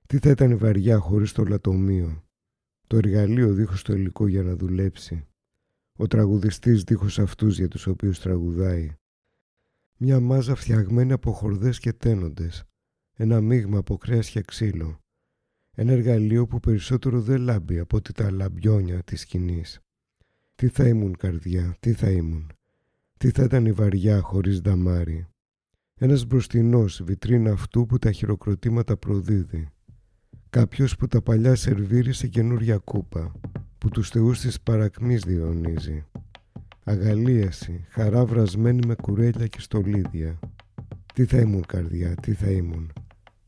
Τι 0.08 0.18
θα 0.20 0.30
ήταν 0.30 0.52
η 0.52 0.56
βαριά 0.56 0.98
χωρίς 0.98 1.32
το 1.32 1.44
λατομείο, 1.44 2.24
το 2.88 2.98
εργαλείο 2.98 3.54
δίχως 3.54 3.82
το 3.82 3.94
υλικό 3.94 4.28
για 4.28 4.44
να 4.44 4.56
δουλέψει, 4.56 5.28
ο 5.96 6.08
τραγουδιστής 6.08 6.84
δίχως 6.84 7.20
αυτούς 7.20 7.58
για 7.58 7.68
τους 7.68 7.88
οποίους 7.88 8.20
τραγουδάει, 8.20 8.96
μια 9.98 10.20
μάζα 10.20 10.56
φτιαγμένη 10.56 11.12
από 11.12 11.32
χορδές 11.32 11.80
και 11.80 11.94
τένοντες, 11.94 12.64
ένα 13.14 13.42
μείγμα 13.42 13.78
από 13.78 13.98
κρέας 13.98 14.30
και 14.30 14.42
ξύλο, 14.42 15.00
ένα 15.72 15.92
εργαλείο 15.92 16.48
που 16.48 16.60
περισσότερο 16.60 17.22
δεν 17.22 17.42
λάμπει 17.42 17.80
από 17.80 17.98
ότι 17.98 18.12
τα 18.12 18.32
λαμπιόνια 18.32 19.04
της 19.04 19.22
σκηνής. 19.22 19.80
Τι 20.56 20.68
θα 20.68 20.88
ήμουν 20.88 21.18
καρδιά, 21.18 21.76
τι 21.80 21.94
θα 21.94 22.10
ήμουν, 22.10 22.52
τι 23.18 23.30
θα 23.30 23.44
ήταν 23.44 23.66
η 23.66 23.72
βαριά 23.72 24.22
χωρίς 24.22 24.60
δαμάρι. 24.60 25.28
Ένας 25.96 26.26
μπροστινός 26.26 27.04
βιτρίνα 27.04 27.52
αυτού 27.52 27.86
που 27.86 27.98
τα 27.98 28.12
χειροκροτήματα 28.12 28.98
προδίδει. 28.98 29.70
Κάποιος 30.50 30.96
που 30.96 31.08
τα 31.08 31.22
παλιά 31.22 31.56
σερβίρει 31.56 32.14
σε 32.14 32.28
καινούρια 32.28 32.78
κούπα, 32.78 33.32
που 33.78 33.90
τους 33.90 34.10
θεούς 34.10 34.40
της 34.40 34.62
παρακμής 34.62 35.22
διονύζει. 35.22 36.06
Αγαλίαση, 36.84 37.86
χαρά 37.90 38.26
βρασμένη 38.26 38.88
με 38.88 38.96
κουρέλια 38.96 39.48
και 39.48 39.62
στολίδια. 39.62 40.40
Τι 41.14 41.26
θα 41.26 41.38
ήμουν 41.38 41.66
καρδιά, 41.66 42.16
τι 42.16 42.34
θα 42.34 42.50
ήμουν. 42.50 42.92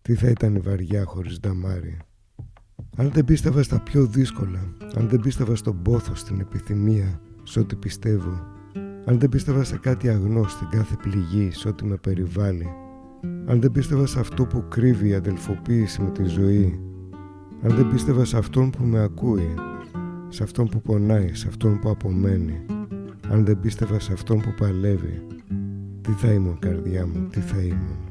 Τι 0.02 0.16
θα 0.16 0.30
ήταν 0.30 0.56
η 0.56 0.60
βαριά 0.60 1.04
χωρίς 1.06 1.40
νταμάρι. 1.40 1.98
Αν 2.98 3.12
δεν 3.12 3.26
πίστευα 3.26 3.64
στα 3.64 3.80
πιο 3.80 4.06
δύσκολα, 4.06 4.76
αν 4.96 5.10
δεν 5.10 5.20
πίστευα 5.20 5.56
στον 5.56 5.82
πόθο, 5.82 6.16
στην 6.16 6.40
επιθυμία, 6.40 7.22
σε 7.44 7.60
ό,τι 7.60 7.76
πιστεύω, 7.76 8.42
αν 9.06 9.20
δεν 9.20 9.30
πίστευα 9.30 9.64
σε 9.64 9.78
κάτι 9.78 10.10
αγνό 10.10 10.48
στην 10.48 10.70
κάθε 10.70 10.96
πληγή, 11.02 11.52
σε 11.52 11.68
ό,τι 11.68 11.86
με 11.86 11.96
περιβάλλει, 11.96 12.68
αν 13.46 13.62
δεν 13.62 13.72
πίστευα 13.72 14.06
σε 14.06 14.20
αυτό 14.20 14.46
που 14.46 14.66
κρύβει 14.70 15.08
η 15.08 15.14
αδελφοποίηση 15.14 16.02
με 16.02 16.10
τη 16.10 16.24
ζωή, 16.24 16.80
αν 17.62 17.76
δεν 17.76 17.90
πίστευα 17.90 18.26
σε 18.26 18.38
αυτόν 18.38 18.70
που 18.70 18.84
με 18.84 19.04
ακούει, 19.04 19.54
σε 20.30 20.44
αυτόν 20.44 20.70
που 20.70 20.82
πονάει, 20.82 21.34
σε 21.34 21.48
αυτόν 21.48 21.80
που 21.80 21.90
απομένει, 21.90 22.66
αν 23.30 23.46
δεν 23.46 23.60
πίστευα 23.60 24.00
σε 24.00 24.14
αυτόν 24.14 24.42
που 24.42 24.54
παλεύει, 24.58 25.28
τι 26.02 26.12
θα 26.12 26.32
ήμουν 26.32 26.60
καρδιά 26.60 27.08
μου, 27.08 27.28
τι 27.32 27.40
θα 27.40 27.62
ήμουν. 27.62 28.07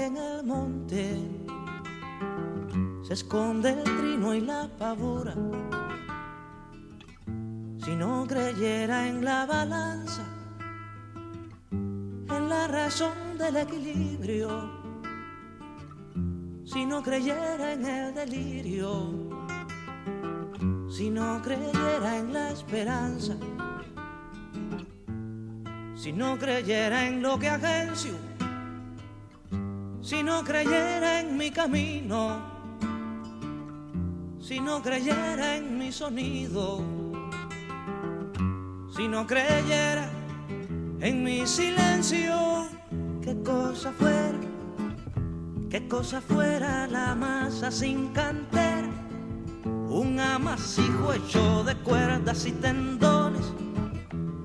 En 0.00 0.16
el 0.16 0.44
monte 0.44 1.16
se 3.02 3.14
esconde 3.14 3.70
el 3.70 3.82
trino 3.82 4.34
y 4.34 4.40
la 4.40 4.68
pavura, 4.78 5.34
si 7.84 7.96
no 7.96 8.26
creyera 8.26 9.08
en 9.08 9.24
la 9.24 9.46
balanza, 9.46 10.24
en 11.70 12.48
la 12.48 12.68
razón 12.68 13.38
del 13.38 13.56
equilibrio, 13.56 14.70
si 16.64 16.84
no 16.84 17.02
creyera 17.02 17.72
en 17.72 17.86
el 17.86 18.14
delirio, 18.14 19.12
si 20.88 21.10
no 21.10 21.40
creyera 21.42 22.18
en 22.18 22.32
la 22.32 22.50
esperanza, 22.50 23.36
si 25.96 26.12
no 26.12 26.38
creyera 26.38 27.06
en 27.06 27.22
lo 27.22 27.38
que 27.38 27.48
agencio, 27.48 28.27
si 30.08 30.22
no 30.22 30.42
creyera 30.42 31.20
en 31.20 31.36
mi 31.36 31.50
camino, 31.50 32.40
si 34.40 34.58
no 34.58 34.80
creyera 34.80 35.56
en 35.56 35.76
mi 35.78 35.92
sonido, 35.92 36.82
si 38.96 39.06
no 39.06 39.26
creyera 39.26 40.08
en 41.00 41.22
mi 41.22 41.46
silencio, 41.46 42.68
qué 43.20 43.36
cosa 43.42 43.92
fuera, 43.92 44.38
qué 45.68 45.86
cosa 45.86 46.22
fuera 46.22 46.86
la 46.86 47.14
masa 47.14 47.70
sin 47.70 48.08
cantera 48.14 48.88
un 49.90 50.18
amasijo 50.18 51.12
hecho 51.12 51.64
de 51.64 51.74
cuerdas 51.76 52.46
y 52.46 52.52
tendones, 52.52 53.44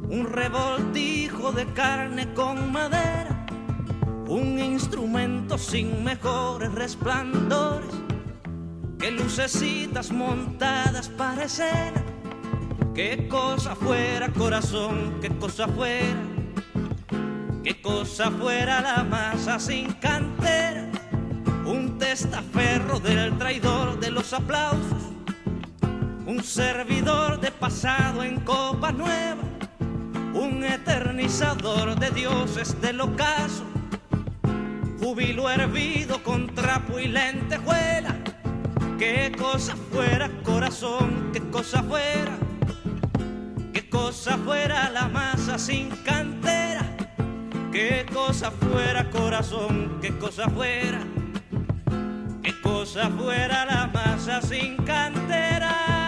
un 0.09 0.28
revoltijo 0.30 1.53
de 1.53 1.66
carne 1.68 2.34
con 2.34 2.70
madera, 2.70 3.32
un 4.28 4.59
instrumento 4.59 5.57
sin 5.57 6.03
mejores 6.03 6.71
resplandores 6.74 7.89
que 8.99 9.11
lucecitas 9.11 10.11
montadas 10.11 11.09
para 11.09 11.43
escena, 11.43 12.01
qué 12.95 13.28
cosa 13.28 13.76
fuera 13.76 14.30
corazón, 14.30 15.19
qué 15.21 15.30
cosa 15.38 15.67
fuera, 15.67 16.21
qué 17.63 17.82
cosa 17.82 18.32
fuera 18.32 18.82
la 18.82 19.03
masa 19.03 19.59
sin 19.59 19.91
cantera, 19.93 20.88
un 21.65 21.97
testaferro 21.97 22.99
del 22.99 23.38
traidor 23.38 23.99
de 23.99 24.11
los 24.11 24.32
aplausos, 24.32 25.03
un 26.26 26.41
servidor 26.41 27.41
de 27.41 27.51
pasado 27.51 28.24
en 28.24 28.39
copa 28.39 28.93
nueva, 28.93 29.41
un 30.34 30.63
eternizador 30.63 31.99
de 31.99 32.09
dioses 32.11 32.80
del 32.80 33.01
ocaso, 33.01 33.72
júbilo 35.03 35.49
hervido 35.49 36.23
con 36.23 36.47
trapo 36.55 36.97
y 36.97 37.07
lentejuela. 37.07 38.15
Qué 38.97 39.33
cosa 39.37 39.75
fuera 39.91 40.29
corazón, 40.43 41.31
qué 41.33 41.41
cosa 41.51 41.83
fuera 41.83 42.37
qué 43.73 43.89
cosa 43.89 44.37
fuera 44.37 44.89
la 44.89 45.07
masa 45.07 45.57
sin 45.57 45.89
cantera, 46.05 46.85
qué 47.71 48.05
cosa 48.13 48.51
fuera 48.51 49.09
corazón, 49.09 49.99
qué 50.01 50.15
cosa 50.17 50.47
fuera, 50.49 50.99
qué 52.41 52.61
cosa 52.61 53.09
fuera 53.09 53.65
la 53.65 53.87
masa 53.87 54.41
sin 54.41 54.77
cantera. 54.77 56.02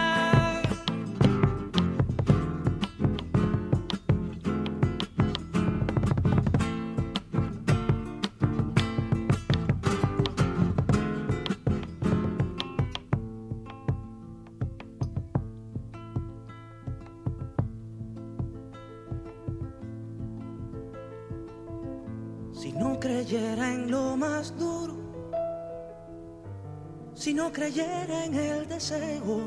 No 27.36 27.52
creyera 27.52 28.24
en 28.24 28.34
el 28.34 28.66
deseo, 28.66 29.40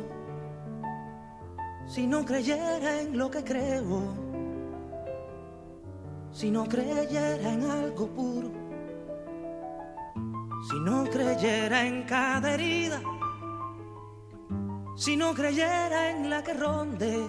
si 1.87 2.05
no 2.05 2.23
creyera 2.23 3.01
en 3.01 3.17
lo 3.17 3.31
que 3.31 3.43
creo, 3.43 4.03
si 6.31 6.51
no 6.51 6.65
creyera 6.65 7.51
en 7.51 7.63
algo 7.63 8.07
puro, 8.09 8.51
si 10.69 10.79
no 10.81 11.03
creyera 11.05 11.83
en 11.83 12.03
cada 12.03 12.53
herida, 12.53 13.01
si 14.95 15.17
no 15.17 15.33
creyera 15.33 16.11
en 16.11 16.29
la 16.29 16.43
que 16.43 16.53
ronde, 16.53 17.27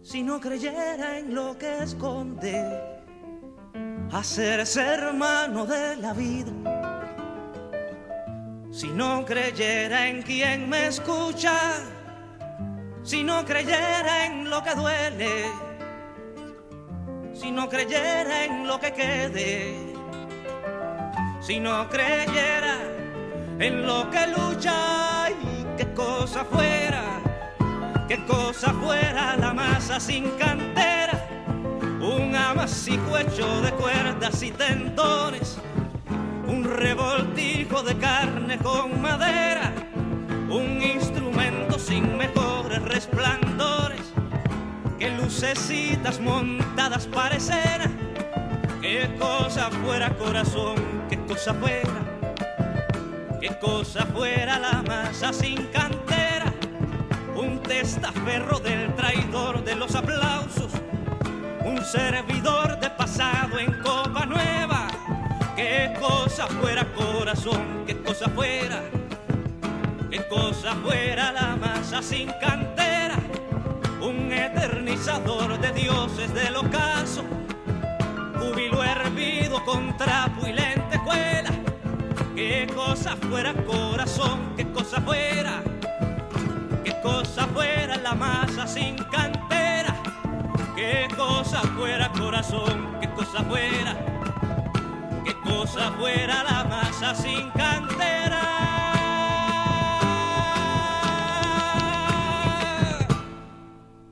si 0.00 0.22
no 0.22 0.38
creyera 0.38 1.18
en 1.18 1.34
lo 1.34 1.58
que 1.58 1.82
esconde 1.82 2.54
hacerse 4.12 4.80
hermano 4.80 5.66
de 5.66 5.96
la 5.96 6.12
vida. 6.12 6.69
Si 8.80 8.88
no 8.88 9.26
creyera 9.26 10.08
en 10.08 10.22
quien 10.22 10.66
me 10.70 10.86
escucha, 10.86 11.52
si 13.02 13.22
no 13.22 13.44
creyera 13.44 14.24
en 14.24 14.48
lo 14.48 14.62
que 14.62 14.74
duele, 14.74 15.44
si 17.34 17.50
no 17.50 17.68
creyera 17.68 18.46
en 18.46 18.66
lo 18.66 18.80
que 18.80 18.90
quede, 18.94 19.74
si 21.42 21.60
no 21.60 21.90
creyera 21.90 22.78
en 23.58 23.86
lo 23.86 24.10
que 24.10 24.26
lucha 24.28 25.28
y 25.28 25.66
qué 25.76 25.92
cosa 25.92 26.42
fuera, 26.46 27.04
qué 28.08 28.24
cosa 28.24 28.72
fuera 28.72 29.36
la 29.36 29.52
masa 29.52 30.00
sin 30.00 30.30
cantera 30.38 31.28
un 32.00 32.34
amasijo 32.34 33.18
hecho 33.18 33.60
de 33.60 33.72
cuerdas 33.72 34.42
y 34.42 34.50
tendones, 34.52 35.58
un 36.50 36.64
revoltijo 36.64 37.82
de 37.82 37.96
carne 37.96 38.58
con 38.58 39.00
madera, 39.00 39.72
un 40.50 40.82
instrumento 40.82 41.78
sin 41.78 42.16
mejores 42.16 42.82
resplandores, 42.82 44.12
que 44.98 45.10
lucecitas 45.10 46.18
montadas 46.20 47.06
parecieran, 47.06 47.96
qué 48.82 49.16
cosa 49.18 49.70
fuera 49.70 50.10
corazón, 50.16 50.74
qué 51.08 51.18
cosa 51.20 51.54
fuera, 51.54 52.00
qué 53.40 53.56
cosa 53.60 54.04
fuera 54.06 54.58
la 54.58 54.82
masa 54.82 55.32
sin 55.32 55.66
cantera, 55.66 56.52
un 57.36 57.62
testaferro 57.62 58.58
del 58.58 58.92
traidor 58.96 59.62
de 59.62 59.76
los 59.76 59.94
aplausos 59.94 60.72
un 61.64 61.84
servidor 61.84 62.80
de 62.80 62.90
pasado 62.90 63.58
en 63.58 63.72
copa 63.82 64.26
nueva. 64.26 64.59
Qué 65.60 65.92
cosa 66.00 66.46
fuera 66.46 66.90
corazón, 66.94 67.84
qué 67.86 67.94
cosa 68.00 68.30
fuera, 68.30 68.80
qué 70.10 70.26
cosa 70.26 70.74
fuera 70.76 71.32
la 71.32 71.54
masa 71.54 72.00
sin 72.00 72.28
cantera. 72.40 73.16
Un 74.00 74.32
eternizador 74.32 75.60
de 75.60 75.70
dioses 75.72 76.32
del 76.32 76.56
ocaso, 76.56 77.24
júbilo 78.38 78.82
hervido 78.82 79.62
con 79.66 79.94
trapo 79.98 80.46
y 80.46 80.54
lentejuela. 80.54 81.50
Qué 82.34 82.66
cosa 82.74 83.14
fuera 83.16 83.52
corazón, 83.52 84.54
qué 84.56 84.64
cosa 84.72 84.98
fuera, 85.02 85.62
qué 86.84 86.98
cosa 87.02 87.46
fuera 87.48 87.98
la 87.98 88.14
masa 88.14 88.66
sin 88.66 88.96
cantera. 88.96 89.94
Qué 90.74 91.06
cosa 91.14 91.60
fuera 91.76 92.10
corazón, 92.12 92.96
qué 93.02 93.10
cosa 93.10 93.44
fuera, 93.44 93.94
cosa 95.50 95.84
fuera 95.98 96.38
la 96.48 96.60
masa 96.72 97.10
sin 97.22 97.44
cantera. 97.60 98.42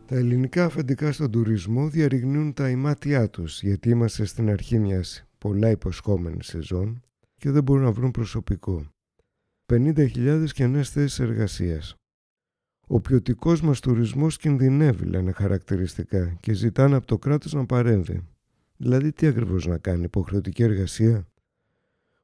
Τα 0.07 0.17
ελληνικά 0.17 0.65
αφεντικά 0.65 1.13
στον 1.13 1.31
τουρισμό 1.31 1.89
διαρριγνύουν 1.89 2.53
τα 2.53 2.71
ημάτια 2.71 3.31
τους 3.31 3.63
γιατί 3.63 3.89
είμαστε 3.89 4.25
στην 4.25 4.51
αρχή 4.51 4.79
μιας 4.79 5.25
πολλά 5.39 5.71
υποσχόμενης 5.71 6.47
σεζόν 6.47 7.01
και 7.37 7.51
δεν 7.51 7.63
μπορούν 7.63 7.83
να 7.85 7.93
βρουν 7.93 8.11
προσωπικό. 8.11 8.87
50.000 9.73 10.45
καινές 10.53 10.91
θέσεις 10.91 11.19
εργασίας. 11.19 11.95
Ο 12.87 13.01
ποιοτικός 13.01 13.61
μας 13.61 13.81
τουρισμός 13.81 14.37
κινδυνεύει, 14.37 15.05
λένε 15.05 15.33
χαρακτηριστικά, 15.33 16.37
και 16.41 16.53
ζητάνε 16.53 16.97
από 16.97 17.07
το 17.07 17.19
κράτος 17.19 17.53
να 17.53 17.67
παρέμβει. 17.67 18.23
Δηλαδή, 18.81 19.13
τι 19.13 19.27
ακριβώς 19.27 19.67
να 19.67 19.79
κάνει, 19.79 20.05
υποχρεωτική 20.05 20.63
εργασία; 20.63 21.27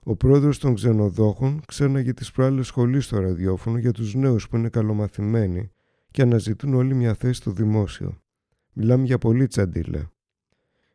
Ο 0.05 0.17
πρόεδρος 0.17 0.59
των 0.59 0.75
ξενοδόχων 0.75 1.63
ξέναγε 1.67 2.13
τις 2.13 2.31
προάλλες 2.31 2.67
σχολή 2.67 3.01
στο 3.01 3.19
ραδιόφωνο 3.21 3.79
για 3.79 3.93
τους 3.93 4.15
νέους 4.15 4.49
που 4.49 4.57
είναι 4.57 4.69
καλομαθημένοι 4.69 5.71
και 6.11 6.23
αναζητούν 6.23 6.75
όλοι 6.75 6.95
μια 6.95 7.15
θέση 7.15 7.33
στο 7.35 7.51
δημόσιο. 7.51 8.19
Μιλάμε 8.73 9.05
για 9.05 9.19
πολύ 9.19 9.47
τσαντίλα. 9.47 10.13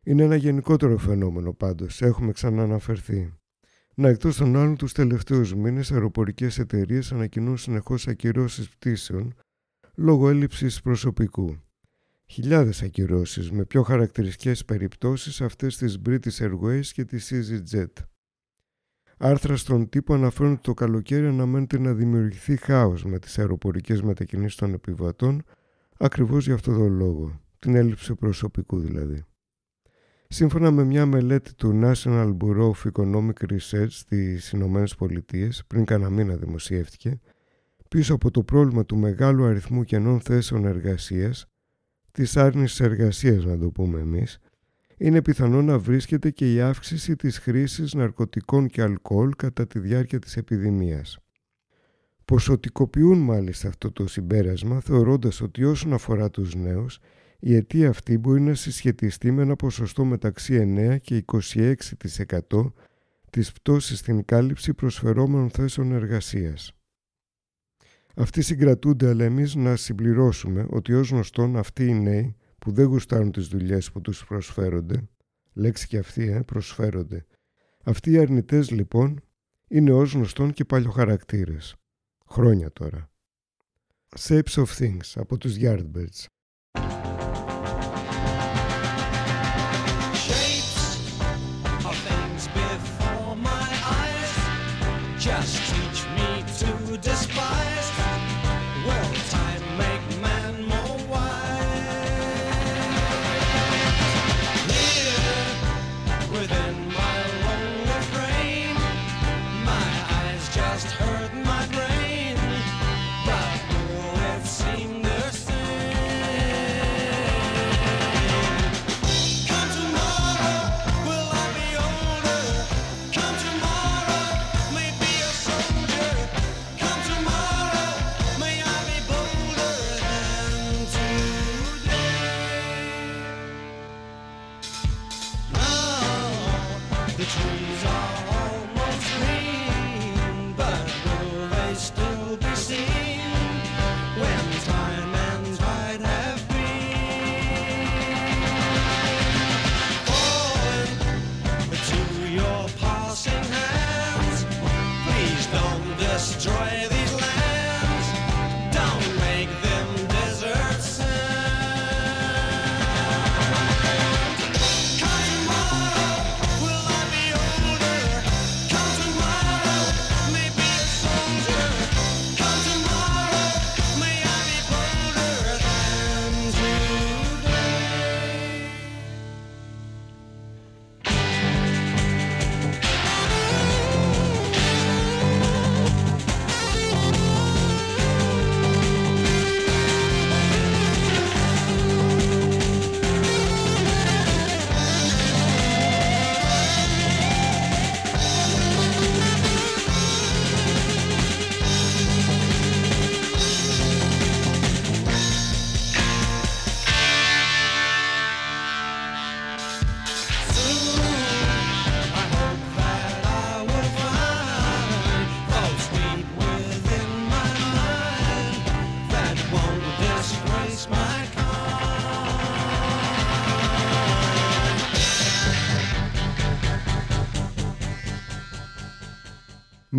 Είναι 0.02 0.22
ένα 0.22 0.36
γενικότερο 0.36 0.98
φαινόμενο 0.98 1.52
πάντως, 1.52 2.02
έχουμε 2.02 2.32
ξανααναφερθεί. 2.32 3.34
Να 3.94 4.08
εκτός 4.08 4.36
των 4.36 4.56
άλλων, 4.56 4.76
τους 4.76 4.92
τελευταίους 4.92 5.54
μήνες 5.54 5.92
αεροπορικές 5.92 6.58
εταιρείες 6.58 7.12
ανακοινούν 7.12 7.56
συνεχώς 7.56 8.08
ακυρώσεις 8.08 8.68
πτήσεων 8.68 9.34
λόγω 9.94 10.28
έλλειψης 10.28 10.80
προσωπικού. 10.80 11.56
Χιλιάδες 12.32 12.82
ακυρώσεις 12.82 13.50
με 13.50 13.64
πιο 13.64 13.82
χαρακτηριστικές 13.82 14.64
περιπτώσεις 14.64 15.40
αυτές 15.40 15.76
της 15.76 15.98
British 16.06 16.38
Airways 16.38 16.84
και 16.92 17.04
της 17.04 17.32
EasyJet. 17.32 17.92
Άρθρα 19.18 19.56
στον 19.56 19.88
τύπο 19.88 20.14
αναφέρουν 20.14 20.52
ότι 20.52 20.60
το 20.60 20.74
καλοκαίρι 20.74 21.26
αναμένεται 21.26 21.78
να 21.78 21.92
δημιουργηθεί 21.92 22.56
χάος 22.56 23.04
με 23.04 23.18
τις 23.18 23.38
αεροπορικές 23.38 24.02
μετακινήσεις 24.02 24.56
των 24.56 24.72
επιβατών 24.72 25.42
ακριβώς 25.98 26.44
για 26.44 26.54
αυτό 26.54 26.72
τον 26.72 26.92
λόγο, 26.92 27.40
την 27.58 27.74
έλλειψη 27.74 28.14
προσωπικού 28.14 28.78
δηλαδή. 28.78 29.24
Σύμφωνα 30.28 30.70
με 30.70 30.84
μια 30.84 31.06
μελέτη 31.06 31.54
του 31.54 31.80
National 31.82 32.36
Bureau 32.36 32.70
of 32.70 32.90
Economic 32.92 33.52
Research 33.52 33.88
στις 33.88 34.50
Ηνωμένες 34.50 34.94
Πολιτείες, 34.94 35.64
πριν 35.66 35.84
κανένα 35.84 36.10
μήνα 36.10 36.36
δημοσιεύτηκε, 36.36 37.20
πίσω 37.88 38.14
από 38.14 38.30
το 38.30 38.42
πρόβλημα 38.42 38.84
του 38.84 38.96
μεγάλου 38.96 39.44
αριθμού 39.44 39.84
κενών 39.84 40.20
θέσεων 40.20 40.64
εργασίας, 40.64 41.49
της 42.12 42.36
άρνησης 42.36 42.80
εργασίας 42.80 43.44
να 43.44 43.58
το 43.58 43.70
πούμε 43.70 44.00
εμείς, 44.00 44.38
είναι 44.96 45.22
πιθανό 45.22 45.62
να 45.62 45.78
βρίσκεται 45.78 46.30
και 46.30 46.54
η 46.54 46.60
αύξηση 46.60 47.16
της 47.16 47.38
χρήσης 47.38 47.94
ναρκωτικών 47.94 48.68
και 48.68 48.82
αλκοόλ 48.82 49.30
κατά 49.36 49.66
τη 49.66 49.78
διάρκεια 49.78 50.18
της 50.18 50.36
επιδημίας. 50.36 51.18
Ποσοτικοποιούν 52.24 53.18
μάλιστα 53.18 53.68
αυτό 53.68 53.92
το 53.92 54.06
συμπέρασμα 54.06 54.80
θεωρώντας 54.80 55.40
ότι 55.40 55.64
όσον 55.64 55.92
αφορά 55.92 56.30
τους 56.30 56.54
νέους, 56.54 56.98
η 57.38 57.54
αιτία 57.54 57.88
αυτή 57.88 58.18
μπορεί 58.18 58.40
να 58.40 58.54
συσχετιστεί 58.54 59.30
με 59.30 59.42
ένα 59.42 59.56
ποσοστό 59.56 60.04
μεταξύ 60.04 60.54
9 60.54 60.98
και 60.98 61.16
26% 61.16 62.72
της 63.30 63.52
πτώσης 63.52 63.98
στην 63.98 64.24
κάλυψη 64.24 64.74
προσφερόμενων 64.74 65.50
θέσεων 65.50 65.92
εργασίας. 65.92 66.74
Αυτοί 68.20 68.42
συγκρατούνται, 68.42 69.08
αλλά 69.08 69.24
εμείς 69.24 69.54
να 69.54 69.76
συμπληρώσουμε 69.76 70.66
ότι 70.70 70.92
ως 70.92 71.10
γνωστόν 71.10 71.56
αυτοί 71.56 71.86
οι 71.86 71.94
νέοι 71.94 72.36
που 72.58 72.72
δεν 72.72 72.86
γουστάρουν 72.86 73.32
τις 73.32 73.46
δουλειές 73.46 73.92
που 73.92 74.00
τους 74.00 74.24
προσφέρονται, 74.24 75.08
λέξη 75.52 75.86
και 75.86 75.98
αυτοί 75.98 76.30
ε, 76.30 76.40
προσφέρονται. 76.40 77.26
Αυτοί 77.84 78.10
οι 78.10 78.18
αρνητές 78.18 78.70
λοιπόν 78.70 79.20
είναι 79.68 79.92
ως 79.92 80.12
γνωστόν 80.12 80.52
και 80.52 80.64
παλιοχαρακτήρες. 80.64 81.76
Χρόνια 82.26 82.72
τώρα. 82.72 83.10
Shapes 84.18 84.54
of 84.54 84.66
Things 84.78 85.12
από 85.14 85.38
τους 85.38 85.56
Yardbirds. 85.60 86.24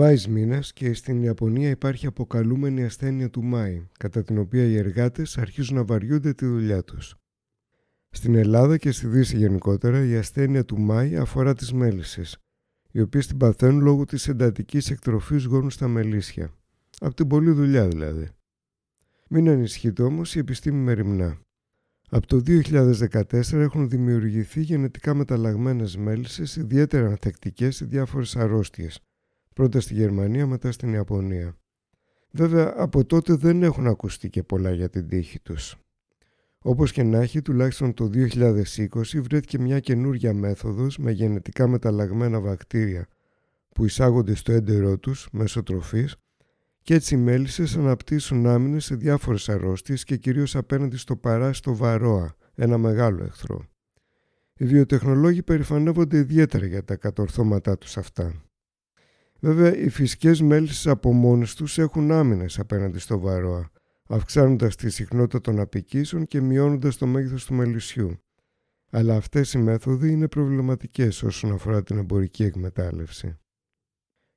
Μάης 0.04 0.28
μήνας 0.28 0.74
και 0.74 0.94
στην 0.94 1.24
Ιαπωνία 1.24 1.70
υπάρχει 1.70 2.08
αποκαλούμενη 2.08 2.84
ασθένεια 2.84 3.30
του 3.30 3.44
Μάη, 3.44 3.88
κατά 4.00 4.24
την 4.24 4.38
οποία 4.38 4.64
οι 4.64 4.78
εργάτες 4.78 5.38
αρχίζουν 5.38 5.76
να 5.76 5.84
βαριούνται 5.84 6.34
τη 6.34 6.46
δουλειά 6.46 6.84
τους. 6.84 7.16
Στην 8.10 8.36
Ελλάδα 8.36 8.78
και 8.78 8.92
στη 8.92 9.08
Δύση 9.08 9.38
γενικότερα 9.38 10.06
η 10.06 10.16
ασθένεια 10.16 10.66
του 10.66 10.80
Μάη 10.80 11.16
αφορά 11.16 11.54
τις 11.54 11.74
μέλισσες, 11.74 12.38
οι 12.92 13.02
οποίες 13.02 13.28
την 13.28 13.38
παθαίνουν 13.38 13.82
λόγω 13.82 14.06
της 14.06 14.28
εντατικής 14.28 14.90
εκτροφής 14.90 15.44
γόνου 15.44 15.70
στα 15.70 15.88
μελίσια. 15.88 16.54
Από 17.00 17.14
την 17.14 17.28
πολλή 17.28 17.52
δουλειά 17.52 17.88
δηλαδή. 17.88 18.30
Μην 19.30 19.50
ανησυχείτε 19.50 20.04
όμως 20.04 20.36
η 20.36 20.40
επιστήμη 20.40 20.78
μεριμνά. 20.78 21.40
Από 22.10 22.28
το 22.28 22.42
2014 22.46 23.60
έχουν 23.60 23.90
δημιουργηθεί 23.90 24.62
γενετικά 24.62 25.14
μεταλλαγμένες 25.14 25.98
μέλισσες 25.98 26.56
ιδιαίτερα 26.56 27.08
ανθεκτικές 27.08 27.76
σε 27.76 27.86
διάφορες 27.86 28.36
αρρώστιες, 28.36 29.00
πρώτα 29.56 29.80
στη 29.80 29.94
Γερμανία 29.94 30.48
μετά 30.48 30.72
στην 30.72 30.94
Ιαπωνία. 30.94 31.56
Βέβαια 32.32 32.74
από 32.78 33.06
τότε 33.06 33.34
δεν 33.34 33.64
έχουν 33.64 33.88
ακουστεί 33.88 34.30
και 34.30 34.44
πολλά 34.44 34.72
για 34.72 34.90
την 34.90 35.08
τύχη 35.08 35.40
τους. 35.40 35.76
Όπως 36.64 36.92
και 36.92 37.04
να 37.04 37.18
έχει, 37.18 37.42
τουλάχιστον 37.42 37.94
το 37.94 38.10
2020 38.14 38.88
βρέθηκε 39.14 39.60
μια 39.60 39.80
καινούργια 39.80 40.34
μέθοδος 40.34 40.98
με 40.98 41.12
γενετικά 41.12 41.68
μεταλλαγμένα 41.68 42.40
βακτήρια 42.40 43.08
που 43.70 43.86
εισάγονται 43.86 44.36
στο 44.36 44.52
έντερό 44.52 44.98
τους 44.98 45.28
μέσω 45.32 45.64
τροφής 45.64 46.16
και 46.82 46.94
έτσι 46.94 47.16
οι 47.16 47.18
μέλισσες 47.18 47.76
αναπτύσσουν 47.76 48.48
άμυνες 48.48 48.86
σε 48.86 48.96
διάφορες 48.96 49.50
αρρώστιες 49.50 50.04
και 50.04 50.18
κυρίως 50.18 50.56
απέναντι 50.56 50.98
στο 50.98 51.16
παράστο 51.16 51.76
βαρόα, 51.76 52.36
ένα 52.56 52.78
μεγάλο 52.78 53.24
εχθρό. 53.24 53.66
Οι 54.58 54.66
βιοτεχνολόγοι 54.66 55.44
περηφανεύονται 55.44 56.18
ιδιαίτερα 56.18 56.66
για 56.66 56.84
τα 56.84 56.96
κατορθώματά 56.96 57.78
τους 57.78 57.98
αυτά. 57.98 58.44
Βέβαια, 59.44 59.78
οι 59.78 59.90
φυσικές 59.90 60.42
μέλισσες 60.42 60.88
από 60.88 61.14
μόνες 61.14 61.56
τους 61.56 61.78
έχουν 61.78 62.12
άμυνες 62.12 62.60
απέναντι 62.60 63.00
στο 63.00 63.20
βαρόα, 63.20 63.72
αυξάνοντας 64.08 64.76
τη 64.76 64.90
συχνότητα 64.90 65.42
των 65.42 65.60
απικήσεων 65.60 66.26
και 66.26 66.42
μειώνοντας 66.42 66.98
το 66.98 67.06
μέγεθος 67.08 67.46
του 67.46 67.54
μελισσιού. 67.54 68.18
Αλλά 68.90 69.16
αυτές 69.16 69.54
οι 69.54 69.58
μέθοδοι 69.58 70.12
είναι 70.12 70.28
προβληματικές 70.28 71.24
όσον 71.24 71.52
αφορά 71.52 71.84
την 71.84 71.98
εμπορική 71.98 72.44
εκμετάλλευση. 72.44 73.38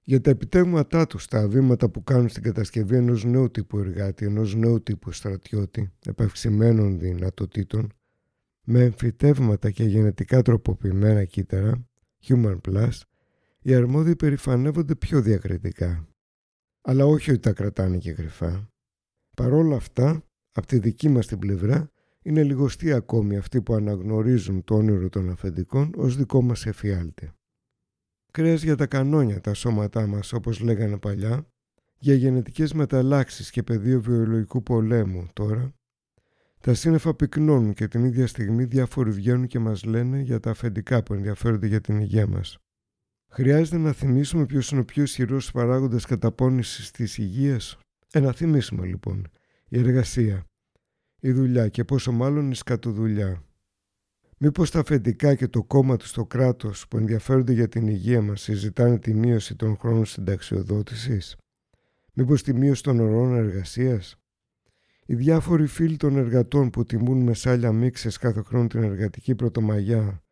Για 0.02 0.20
τα 0.20 0.30
επιτεύγματά 0.30 1.06
τους 1.06 1.26
τα 1.26 1.48
βήματα 1.48 1.88
που 1.88 2.02
κάνουν 2.02 2.28
στην 2.28 2.42
κατασκευή 2.42 2.96
ενός 2.96 3.24
νέου 3.24 3.50
τύπου 3.50 3.78
εργάτη, 3.78 4.24
ενός 4.24 4.54
νέου 4.54 4.82
τύπου 4.82 5.12
στρατιώτη, 5.12 5.92
επαυξημένων 6.06 6.98
δυνατοτήτων, 6.98 7.92
με 8.64 8.82
εμφυτεύματα 8.82 9.70
και 9.70 9.84
γενετικά 9.84 10.42
τροποποιημένα 10.42 11.24
κύτταρα, 11.24 11.86
Human 12.28 12.60
Plus, 12.68 12.90
οι 13.64 13.74
αρμόδιοι 13.74 14.16
περηφανεύονται 14.16 14.94
πιο 14.94 15.20
διακριτικά. 15.20 16.08
Αλλά 16.82 17.06
όχι 17.06 17.30
ότι 17.30 17.40
τα 17.40 17.52
κρατάνε 17.52 17.98
και 17.98 18.12
κρυφά. 18.12 18.68
Παρόλα 19.36 19.76
αυτά, 19.76 20.24
από 20.52 20.66
τη 20.66 20.78
δική 20.78 21.08
μας 21.08 21.26
την 21.26 21.38
πλευρά, 21.38 21.90
είναι 22.22 22.42
λιγοστοί 22.42 22.92
ακόμη 22.92 23.36
αυτοί 23.36 23.62
που 23.62 23.74
αναγνωρίζουν 23.74 24.64
το 24.64 24.74
όνειρο 24.74 25.08
των 25.08 25.30
αφεντικών 25.30 25.92
ως 25.96 26.16
δικό 26.16 26.42
μας 26.42 26.66
εφιάλτη. 26.66 27.32
Κρέας 28.32 28.62
για 28.62 28.76
τα 28.76 28.86
κανόνια 28.86 29.40
τα 29.40 29.54
σώματά 29.54 30.06
μας 30.06 30.32
όπως 30.32 30.60
λέγανε 30.60 30.98
παλιά, 30.98 31.46
για 31.98 32.14
γενετικές 32.14 32.72
μεταλλάξεις 32.72 33.50
και 33.50 33.62
πεδίο 33.62 34.00
βιολογικού 34.00 34.62
πολέμου 34.62 35.28
τώρα, 35.32 35.74
τα 36.60 36.74
σύννεφα 36.74 37.14
πυκνώνουν 37.14 37.74
και 37.74 37.88
την 37.88 38.04
ίδια 38.04 38.26
στιγμή 38.26 38.64
διάφοροι 38.64 39.10
βγαίνουν 39.10 39.46
και 39.46 39.58
μας 39.58 39.84
λένε 39.84 40.20
για 40.20 40.40
τα 40.40 40.50
αφεντικά 40.50 41.02
που 41.02 41.14
ενδιαφέρονται 41.14 41.66
για 41.66 41.80
την 41.80 42.00
υγεία 42.00 42.26
μας. 42.26 42.58
Χρειάζεται 43.34 43.78
να 43.78 43.92
θυμίσουμε 43.92 44.46
ποιος 44.46 44.70
είναι 44.70 44.80
ο 44.80 44.84
πιο 44.84 45.02
ισχυρός 45.02 45.50
παράγοντας 45.50 46.04
καταπώνησης 46.06 46.90
της 46.90 47.18
υγείας; 47.18 47.78
Ε, 48.12 48.20
να 48.20 48.32
θυμίσουμε 48.32 48.86
λοιπόν. 48.86 49.26
Η 49.68 49.78
εργασία. 49.78 50.44
Η 51.20 51.32
δουλειά 51.32 51.68
και 51.68 51.84
πόσο 51.84 52.12
μάλλον 52.12 52.50
η 52.50 52.54
σκατοδουλειά. 52.54 53.44
Μήπως 54.38 54.70
τα 54.70 54.78
αφεντικά 54.78 55.34
και 55.34 55.48
το 55.48 55.62
κόμμα 55.62 55.96
του 55.96 56.06
στο 56.06 56.26
κράτος 56.26 56.88
που 56.88 56.96
ενδιαφέρονται 56.96 57.52
για 57.52 57.68
την 57.68 57.86
υγεία 57.86 58.22
μας 58.22 58.40
συζητάνε 58.40 58.98
τη 58.98 59.14
μείωση 59.14 59.56
των 59.56 59.76
χρόνων 59.76 60.04
συνταξιοδότησης; 60.04 61.36
Μήπως 62.12 62.42
τη 62.42 62.54
μείωση 62.54 62.82
των 62.82 63.00
ωρών 63.00 63.36
εργασίας; 63.36 64.16
Οι 65.06 65.14
διάφοροι 65.14 65.66
φίλοι 65.66 65.96
των 65.96 66.16
εργατών 66.16 66.70
που 66.70 66.84
τιμούν 66.84 67.22
με 67.22 67.34
σάλια 67.34 67.72
μίξες 67.72 68.16
κάθε 68.16 68.42
χρόνο 68.42 68.66
την 68.66 68.82
εργατική 68.82 69.34
πρωτομαγιά 69.34 70.23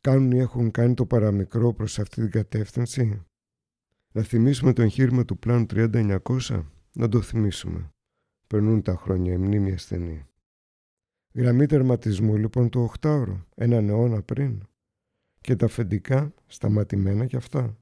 κάνουν 0.00 0.30
ή 0.30 0.38
έχουν 0.38 0.70
κάνει 0.70 0.94
το 0.94 1.06
παραμικρό 1.06 1.72
προς 1.72 1.98
αυτή 1.98 2.20
την 2.20 2.30
κατεύθυνση; 2.30 3.22
Να 4.12 4.22
θυμίσουμε 4.22 4.72
το 4.72 4.82
εγχείρημα 4.82 5.24
του 5.24 5.38
πλάνου 5.38 5.66
3900, 5.70 6.64
να 6.92 7.08
το 7.08 7.20
θυμίσουμε. 7.20 7.90
Περνούν 8.46 8.82
τα 8.82 8.96
χρόνια, 8.96 9.32
η 9.32 9.36
μνήμη 9.36 9.72
ασθενή. 9.72 10.26
Γραμμή 11.34 11.66
τερματισμού 11.66 12.36
λοιπόν 12.36 12.68
το 12.68 12.92
8ωρο, 13.00 13.44
έναν 13.54 13.88
αιώνα 13.88 14.22
πριν. 14.22 14.62
Και 15.40 15.56
τα 15.56 15.66
αφεντικά 15.66 16.34
σταματημένα 16.46 17.26
κι 17.26 17.36
αυτά. 17.36 17.78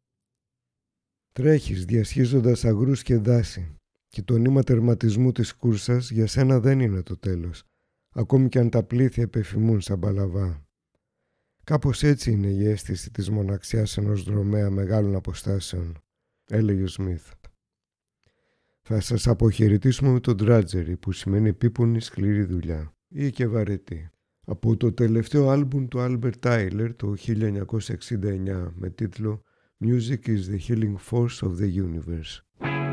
Τρέχεις 1.33 1.85
διασχίζοντας 1.85 2.64
αγρούς 2.64 3.03
και 3.03 3.17
δάση 3.17 3.77
και 4.09 4.23
το 4.23 4.37
νήμα 4.37 4.62
τερματισμού 4.62 5.33
της 5.33 5.55
κούρσας 5.55 6.11
για 6.11 6.27
σένα 6.27 6.61
δεν 6.61 6.81
είναι 6.81 7.03
το 7.03 7.17
τέλος, 7.17 7.64
ακόμη 8.14 8.49
κι 8.49 8.59
αν 8.59 8.71
τα 8.71 8.83
πλήθη 8.83 9.21
επεφημούν 9.23 9.81
σαν 9.81 9.99
παλαβά. 9.99 10.66
Κάπως 11.67 12.03
έτσι 12.03 12.31
είναι 12.31 12.47
η 12.47 12.69
αίσθηση 12.69 13.11
της 13.11 13.31
μοναξιάς 13.31 13.97
ενός 13.97 14.23
δρομέα 14.23 14.71
μεγάλων 14.71 15.14
αποστάσεων, 15.14 15.99
έλεγε 16.45 16.83
ο 16.83 16.87
Σμιθ. 16.87 17.31
Θα 18.83 19.01
σας 19.01 19.27
αποχαιρετήσουμε 19.27 20.11
με 20.11 20.21
τον 20.21 20.37
Τράτζερι 20.37 20.97
που 20.97 21.12
σημαίνει 21.12 21.49
επίπονη 21.49 22.01
σκληρή 22.01 22.45
δουλειά 22.45 22.95
ή 23.09 23.31
και 23.31 23.47
βαρετή. 23.47 24.11
Από 24.45 24.77
το 24.77 24.93
τελευταίο 24.93 25.49
άλμπουμ 25.49 25.89
του 25.89 25.99
Albert 25.99 26.47
Tyler 26.47 26.91
το 26.97 27.14
1969 27.27 28.73
με 28.75 28.91
τίτλο 28.91 29.43
Music 29.85 30.27
is 30.27 30.51
the 30.51 30.59
healing 30.69 30.97
force 31.11 31.43
of 31.43 31.53
the 31.59 31.71
universe. 31.85 32.86